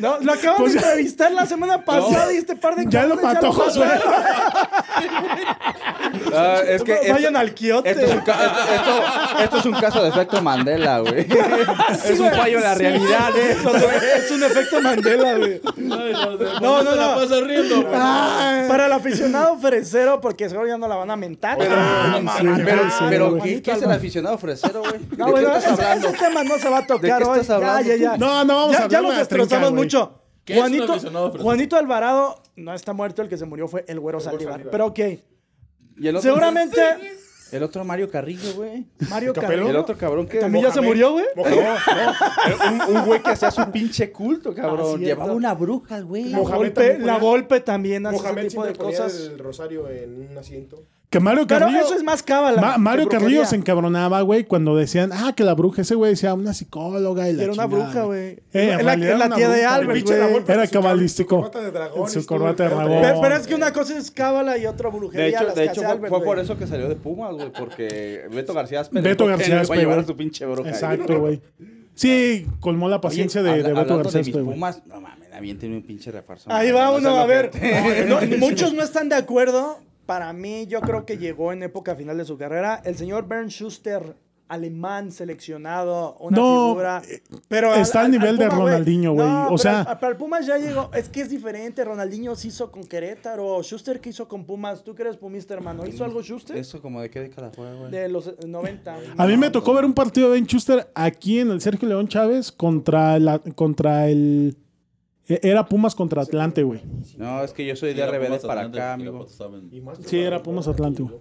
[0.00, 3.04] No, lo acaban Pues de ya- entrevistar la semana pasada y este par de Ya
[3.06, 3.86] lo cabrones mató Josué.
[6.34, 7.90] Ah, es que esto- Vayan al quiote.
[7.90, 11.26] Esto es, un ca- esto, esto- esto es un caso de efecto Mandela, güey.
[12.04, 13.44] es un fallo en la Sí, realidad, güey.
[13.44, 14.00] ¿eh?
[14.18, 15.60] Es un efecto Mandela, güey.
[15.76, 15.96] No,
[16.60, 17.14] no, no, la no.
[17.20, 17.76] pasas riendo.
[17.82, 17.92] güey.
[18.68, 21.58] Para el aficionado fresero, porque seguro ya no la van a mentar.
[21.58, 23.42] Pero, Ah, sí, pero, sí, pero güey.
[23.42, 24.98] ¿qué, qué es el aficionado fresero, güey?
[24.98, 26.08] ¿De No, qué bueno, estás ese, hablando?
[26.08, 27.40] ese tema no se va a tocar ¿De qué hoy.
[27.40, 28.16] estás hablando Ya, ya, ya.
[28.16, 29.82] No, no vamos ya, a ya hablar los de la trinca, destrozamos güey.
[29.84, 30.20] mucho.
[30.46, 31.38] ¿Qué es un Juanito?
[31.42, 34.70] Juanito Alvarado no está muerto, el que se murió fue el güero Saldívar.
[34.70, 34.98] Pero ok,
[35.98, 36.80] Y el otro, seguramente
[37.50, 38.86] El otro Mario Carrillo, güey.
[39.10, 39.34] Mario.
[39.34, 40.38] Carrillo El otro cabrón que...
[40.38, 41.26] también ya se murió, güey.
[42.70, 45.00] Un, un güey que hacía su pinche culto, cabrón.
[45.00, 46.30] Llevaba una bruja, güey.
[46.30, 49.14] La también la Volpe también hace ese tipo de cosas.
[49.16, 50.84] el rosario en un asiento.
[51.08, 51.80] Que Mario Pero Carrillo.
[51.84, 52.60] eso es más cábala.
[52.60, 53.08] Ma- Mario.
[53.08, 57.28] Carrillo se encabronaba, güey, cuando decían, ah, que la bruja, ese güey decía una psicóloga
[57.30, 58.40] y la Era una chingada, bruja, güey.
[58.52, 60.44] Eh, la, la tía de Albert, güey.
[60.48, 61.36] Era cabalístico.
[61.36, 62.10] Su corbata de dragón.
[62.10, 62.98] Su corbata de dragón.
[63.02, 65.24] Pero, pero es que una cosa es cábala y otra brujería.
[65.26, 67.34] De hecho, las de que hecho fue, Albert, fue por eso que salió de Pumas,
[67.34, 70.44] güey, porque Beto García Aspe Beto García no iba Aspe, a llevar a su pinche
[70.44, 70.68] bruja.
[70.70, 71.40] Exacto, güey.
[71.94, 74.36] Sí, colmó la paciencia Oye, de, de Beto García de mis.
[74.36, 76.50] Pumas, no mames, aviénteme un pinche refuerzo.
[76.52, 77.52] Ahí va no uno, a ver.
[78.08, 79.78] No, muchos no están de acuerdo.
[80.06, 82.80] Para mí, yo creo que llegó en época final de su carrera.
[82.84, 84.14] El señor Bernd Schuster,
[84.48, 87.02] alemán, seleccionado, una No, figura.
[87.48, 89.26] Pero está al nivel de Puma, Ronaldinho, güey.
[89.26, 90.90] No, O sea- Para el Pumas ya llegó.
[90.94, 91.84] Es que es diferente.
[91.84, 93.60] Ronaldinho se hizo con Querétaro.
[93.64, 94.84] Schuster, ¿qué hizo con Pumas?
[94.84, 95.84] ¿Tú que eres pumista, hermano?
[95.84, 96.56] ¿Hizo algo Schuster?
[96.56, 97.90] Eso como de qué década fue, güey.
[97.90, 98.96] De los eh, 90.
[99.16, 102.06] A mí me tocó ver un partido de Ben Schuster aquí en el Sergio León
[102.06, 104.56] Chávez contra, la, contra el...
[105.28, 106.80] e- Era Pumas contra Atlante, güey.
[107.16, 109.26] No, es que yo soy Sí, de era RBD para Atlante, acá, amigo.
[110.06, 111.14] Sí, era Pumas Atlante, güey.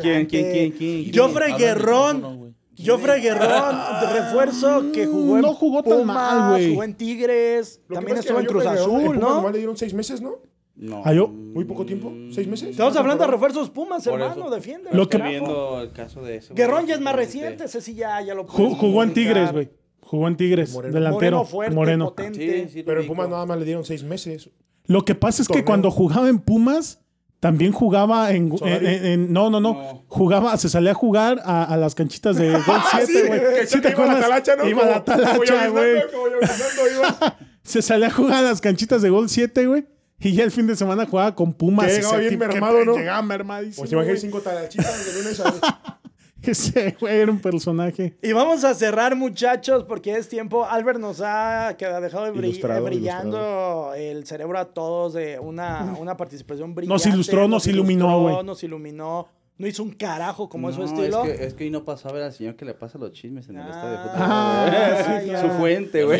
[0.00, 1.12] ¿Quién, quién, quién, quién?
[1.34, 2.54] Del Guerrón.
[2.82, 3.76] Joffre Guerrón,
[4.14, 6.70] refuerzo que jugó en No jugó tan Pumas, mal, güey.
[6.70, 9.34] jugó en Tigres, Lo también estuvo en Cruz Azul, ¿no?
[9.36, 10.36] nomás le dieron seis meses, ¿no?
[10.76, 11.02] No.
[11.04, 12.10] Ah, yo- Muy poco tiempo.
[12.32, 12.70] ¿Seis meses?
[12.70, 14.54] Estamos hablando de refuerzos Pumas, Por hermano, eso.
[14.54, 14.88] defiende.
[14.94, 16.54] Lo que- viendo el caso de ese.
[16.54, 19.68] Guerrón ya es más reciente, ese sí ya, ya lo jugó en Tigres, güey.
[20.10, 20.92] Jugó en Tigres, Moreno.
[20.94, 21.36] delantero.
[21.36, 22.04] Moreno fuerte, Moreno.
[22.06, 22.64] potente.
[22.64, 23.06] Sí, sí, Pero en.
[23.06, 24.50] Pumas nada más le dieron seis meses.
[24.86, 25.66] Lo que pasa es que Torneo.
[25.66, 26.98] cuando jugaba en Pumas,
[27.38, 28.86] también jugaba en, ¿Solari?
[28.86, 30.04] en- en- no, no, no, No.
[30.08, 33.40] Jugaba, se salía a jugar a, a las canchitas de Gol 7, güey.
[33.60, 34.20] que ¿Sí te iba a la acuerdas?
[34.44, 34.68] talacha, ¿no?
[34.68, 36.02] Iba a la talacha, güey.
[37.62, 39.86] Se salía a jugar a las canchitas de Gol 7, güey.
[40.18, 41.86] Y ya el fin de semana jugaba con Pumas.
[41.86, 42.96] Llegaba bien mermado, ¿no?
[42.96, 43.82] Llegaba mermadísimo.
[43.82, 45.99] Pues imagínate cinco talachitas de lunes a
[46.50, 48.16] Ese güey era un personaje.
[48.22, 50.64] Y vamos a cerrar, muchachos, porque es tiempo.
[50.64, 55.38] Albert nos ha que ha dejado de brill- Ilustrado, brillando el cerebro a todos de
[55.38, 56.94] una, una participación brillante.
[56.94, 58.42] Nos ilustró, nos iluminó, güey.
[58.44, 59.28] Nos iluminó.
[59.60, 61.24] No hizo un carajo como es su No, estilo.
[61.24, 63.12] Es que, es que hoy no pasó a ver al señor que le pasa los
[63.12, 64.14] chismes en el Ah, estadio de fútbol.
[64.16, 65.40] ah, ya.
[65.42, 66.18] Su fuente, güey.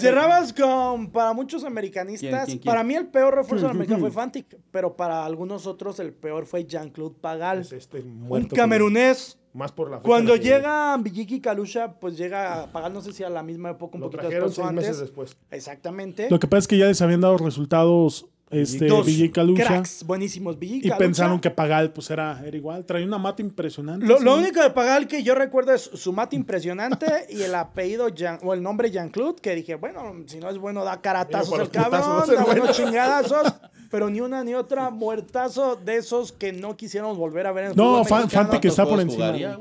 [0.00, 2.70] Cerrabas con, para muchos americanistas, ¿Quién, quién, quién?
[2.70, 6.46] para mí el peor refuerzo de América fue Fantic, pero para algunos otros el peor
[6.46, 9.38] fue Jean-Claude Pagal, Es este un muerto que- camerunés.
[9.54, 13.42] Más por la Cuando llega Villiki Kalusha, pues llega Pagal, no sé si a la
[13.42, 15.00] misma época, un Lo poquito trajeron después seis meses antes.
[15.00, 15.36] después.
[15.50, 16.30] Exactamente.
[16.30, 19.64] Lo que pasa es que ya les habían dado resultados este, Dos Villa y Calucha,
[19.66, 20.56] cracks buenísimos.
[20.60, 22.84] Y pensaron que Pagal pues era, era igual.
[22.84, 24.06] Traía una mata impresionante.
[24.06, 24.24] Lo, sí.
[24.24, 28.38] lo único de Pagal que yo recuerdo es su mate impresionante y el apellido Jean-
[28.42, 32.24] o el nombre Jean-Claude, que dije, bueno, si no es bueno, da caratazos el cabrón,
[32.28, 33.54] da buenos chingadazos,
[33.90, 37.70] pero ni una ni otra muertazo de esos que no quisiéramos volver a ver en
[37.72, 38.48] el No, fútbol Fan- mexicano.
[38.50, 39.26] Fantic está por ¿Cuántos encima.
[39.26, 39.58] jugaría?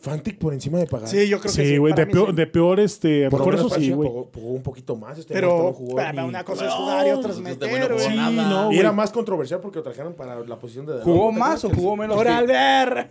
[0.00, 1.08] Fantic por encima de pagar.
[1.08, 1.64] Sí, yo creo que sí.
[1.66, 2.34] Sí, güey, para de mí peor, sí.
[2.36, 4.08] de peor este por menos refuerzo, sí, güey.
[4.08, 5.18] jugó, jugó un poquito más.
[5.18, 8.00] Este Pero no jugó pero ni- una cosa es jugar y otra es meter, güey
[8.08, 8.78] Sí, no, Y güey.
[8.78, 12.16] era más controversial porque lo trajeron para la posición de ¿Jugó más o jugó menos?
[12.16, 13.10] Por que- Albert.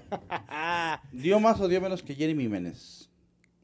[1.12, 3.09] ¿Dio más o dio menos que Jeremy Jiménez?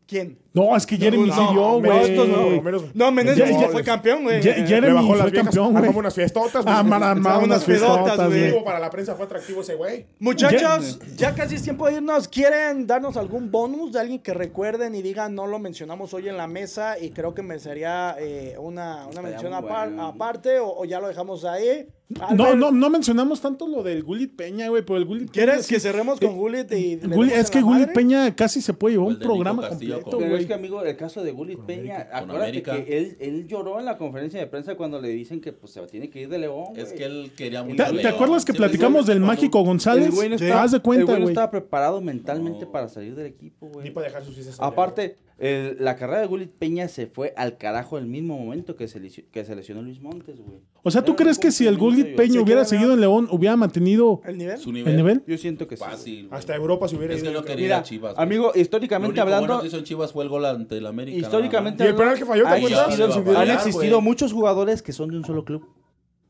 [0.07, 0.37] ¿Quién?
[0.53, 2.45] No, es que Jeremy sí dio, no, estos no.
[2.45, 2.61] güey.
[2.61, 4.41] Menos- No, Menezes Ya- ya fue campeón, güey.
[4.41, 5.77] Jeremy bajó las fue viejas, campeón, güey.
[5.77, 6.63] armamos unas fiestotas.
[6.63, 8.51] Man, armaba unas fiestotas, güey.
[8.51, 8.63] güey.
[8.63, 10.05] Para la prensa fue atractivo ese güey.
[10.19, 12.27] Muchachos, ya casi es tiempo de irnos.
[12.27, 16.37] ¿Quieren darnos algún bonus de alguien que recuerden y digan no lo mencionamos hoy en
[16.37, 16.99] la mesa?
[16.99, 21.07] Y creo que me sería eh, una, una mención apar- aparte o, o ya lo
[21.07, 21.87] dejamos ahí.
[22.07, 25.31] No, no, no mencionamos tanto lo del Gulit Peña, güey, pero el Gulit Peña.
[25.31, 27.93] ¿Quieres sí- que cerremos con Gullit y Gullit- es que Gulit madre?
[27.93, 30.95] Peña casi se puede llevar un programa Castillo completo, con- Pero es que, amigo, el
[30.97, 35.01] caso de Gulit Peña, acuérdate que él, él lloró en la conferencia de prensa cuando
[35.01, 36.65] le dicen que pues, se tiene que ir de León.
[36.75, 38.13] Es que él quería ¿Te, mucho te León.
[38.13, 40.13] acuerdas que platicamos del cuando- mágico González?
[40.37, 42.71] Te das de el cuenta, güey no estaba preparado mentalmente No.
[42.71, 43.93] para salir del equipo, Ni güey.
[43.93, 44.57] para dejar sus fiestas.
[44.59, 48.87] Aparte, el- la carrera de Gulit Peña se fue al carajo el mismo momento que
[48.87, 50.59] se, lesio- que se lesionó Luis Montes, güey.
[50.83, 53.55] O sea, ¿tú Era crees que si el yo- Peña hubiera seguido en León, hubiera
[53.57, 54.57] mantenido ¿El nivel?
[54.59, 54.91] Su nivel.
[54.91, 55.23] el nivel?
[55.27, 55.83] Yo siento que sí.
[55.83, 56.27] Fácil.
[56.27, 56.39] güey.
[56.39, 57.39] Hasta Europa se hubiera Es que ido.
[57.39, 57.55] no creo.
[57.57, 58.13] quería Mira, Chivas.
[58.15, 58.23] güey.
[58.23, 60.85] amigo, Lo históricamente único hablando, bueno que hizo en Chivas fue el gol ante el
[60.85, 61.17] América.
[61.17, 62.99] históricamente Y el penal que falló, ¿te han acuerdas?
[63.37, 64.01] han existido güey.
[64.03, 65.67] muchos jugadores que son de un solo club.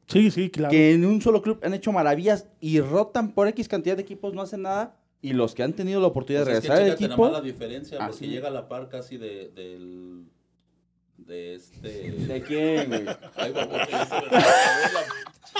[0.08, 0.72] Sí, sí, claro.
[0.72, 4.34] que en un solo club han hecho maravillas y rotan por X cantidad de equipos,
[4.36, 4.96] no hacen nada.
[5.26, 7.24] Y los que han tenido la oportunidad Pues de regresar al chécate nada equipo.
[7.24, 8.28] más la diferencia, porque sí.
[8.28, 10.26] llega a la par casi de, del...
[11.26, 12.12] De este...
[12.12, 13.06] ¿De quién, güey?
[13.36, 13.54] Ay,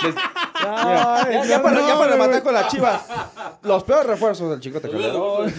[0.00, 0.12] que
[1.48, 3.02] ya para, ya para rematar con las chivas.
[3.62, 5.52] Los peores refuerzos del Chicote Calderón,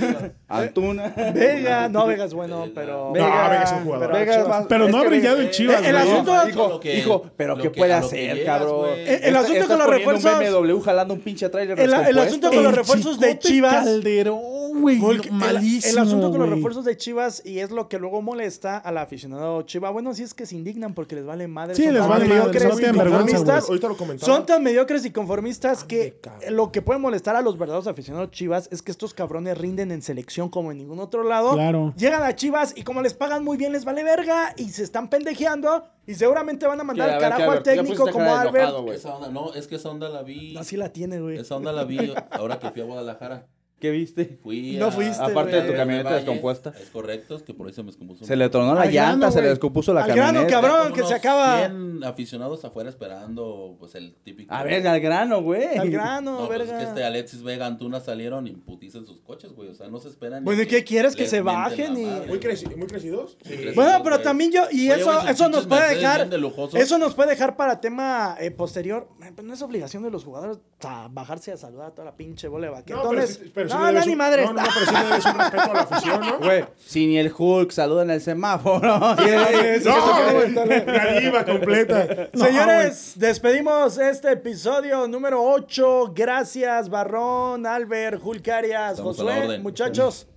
[0.47, 1.13] Antuna.
[1.33, 3.07] Vega, no, Vega es bueno, pero...
[3.07, 4.07] No, Vega es un jugador.
[4.07, 6.79] pero Vega es Chivas- más- Pero es no ha brillado Vega- en Chivas, el asunto-
[6.79, 8.77] que- dijo, pero ¿qué puede hacer, cabrón?
[8.77, 9.05] güey.
[9.23, 12.73] El- asunto con los refuerzos- Un BMW jalando un pinche trailer El- asunto con los
[12.75, 14.97] refuerzos de Chivas- Calderón, güey.
[14.97, 18.77] El- malísimo, El, asunto con los refuerzos de Chivas y es lo que luego molesta
[18.77, 19.89] al aficionado Chiva.
[19.89, 21.75] Bueno, sí es que se indignan porque les vale madre.
[21.75, 22.85] Sí, son les tan vale madre, mediocres güey.
[22.93, 23.69] conformistas.
[23.69, 24.33] Ahorita lo comentaba.
[24.33, 26.55] Son tan mediocres y conformistas que cabrón.
[26.55, 30.01] lo que puede molestar a los verdaderos aficionados Chivas es que estos cabrones rinden en
[30.01, 31.53] selección como en ningún otro lado.
[31.53, 31.93] Claro.
[31.97, 35.09] Llegan a Chivas y como les pagan muy bien les vale verga y se están
[35.09, 38.73] pendejeando y seguramente van a mandar al carajo al técnico como Albert.
[38.93, 40.55] Esa onda, no, es que esa onda la vi.
[40.57, 41.37] Así la tiene, güey.
[41.37, 43.45] Esa onda la vi ahora que fui a Guadalajara.
[43.79, 44.39] ¿Qué viste?
[44.41, 46.21] Fui No a- fuiste, Aparte de tu camioneta Valle.
[46.21, 46.73] descompuesta.
[46.81, 48.25] Es correcto, es que por eso me descompuso.
[48.25, 50.61] Se le tronó la Al grano, llanta, se le descompuso la Al grano, camioneta.
[50.61, 50.93] cabrón.
[50.93, 51.59] Que se acaba.
[51.59, 54.53] 100 aficionados afuera esperando, pues el típico.
[54.53, 55.77] A ver, al grano, güey.
[55.77, 56.79] Al grano, No, pues es verga.
[56.79, 59.69] que este Alexis Vega Antuna salieron y putizan sus coches, güey.
[59.69, 60.39] O sea, no se esperan.
[60.41, 61.15] ni Bueno, ¿y qué quieres?
[61.15, 62.39] ¿Que se bajen y- madre, Muy, güey.
[62.39, 63.37] creci- muy crecidos.
[63.75, 66.27] Bueno, pero también yo, y Oye, eso, eso nos puede dejar,
[66.73, 69.07] eso nos puede dejar para tema eh, posterior.
[69.35, 72.47] Pues no es obligación de los jugadores a bajarse a saludar a toda la pinche
[72.47, 73.09] bola de No,
[73.53, 74.45] pero pero sí no, le no, debes ni un- madre.
[74.45, 76.39] No, no, pero sí le debes un respeto a la afición, ¿no?
[76.39, 78.97] Güey, si ni el Hulk saluda en el semáforo.
[78.97, 80.53] No, güey.
[80.85, 82.29] La diva completa.
[82.33, 86.13] Señores, despedimos este episodio número 8.
[86.15, 89.63] Gracias, Barrón, Albert, Julcarias, Estamos a la Josué, orden.
[89.63, 90.27] muchachos.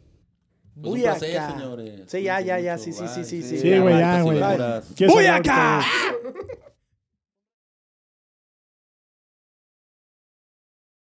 [0.75, 1.53] Pues un Buy placer, acá.
[1.53, 2.01] señores.
[2.07, 3.15] Sí, ya, ya, ya, Cuídense sí, mucho.
[3.15, 3.49] sí, sí, Bye.
[3.49, 4.37] sí, Sí, güey, ya, güey.
[4.39, 4.85] figuras.
[4.97, 5.81] ¿Quieres ¡Voy acá!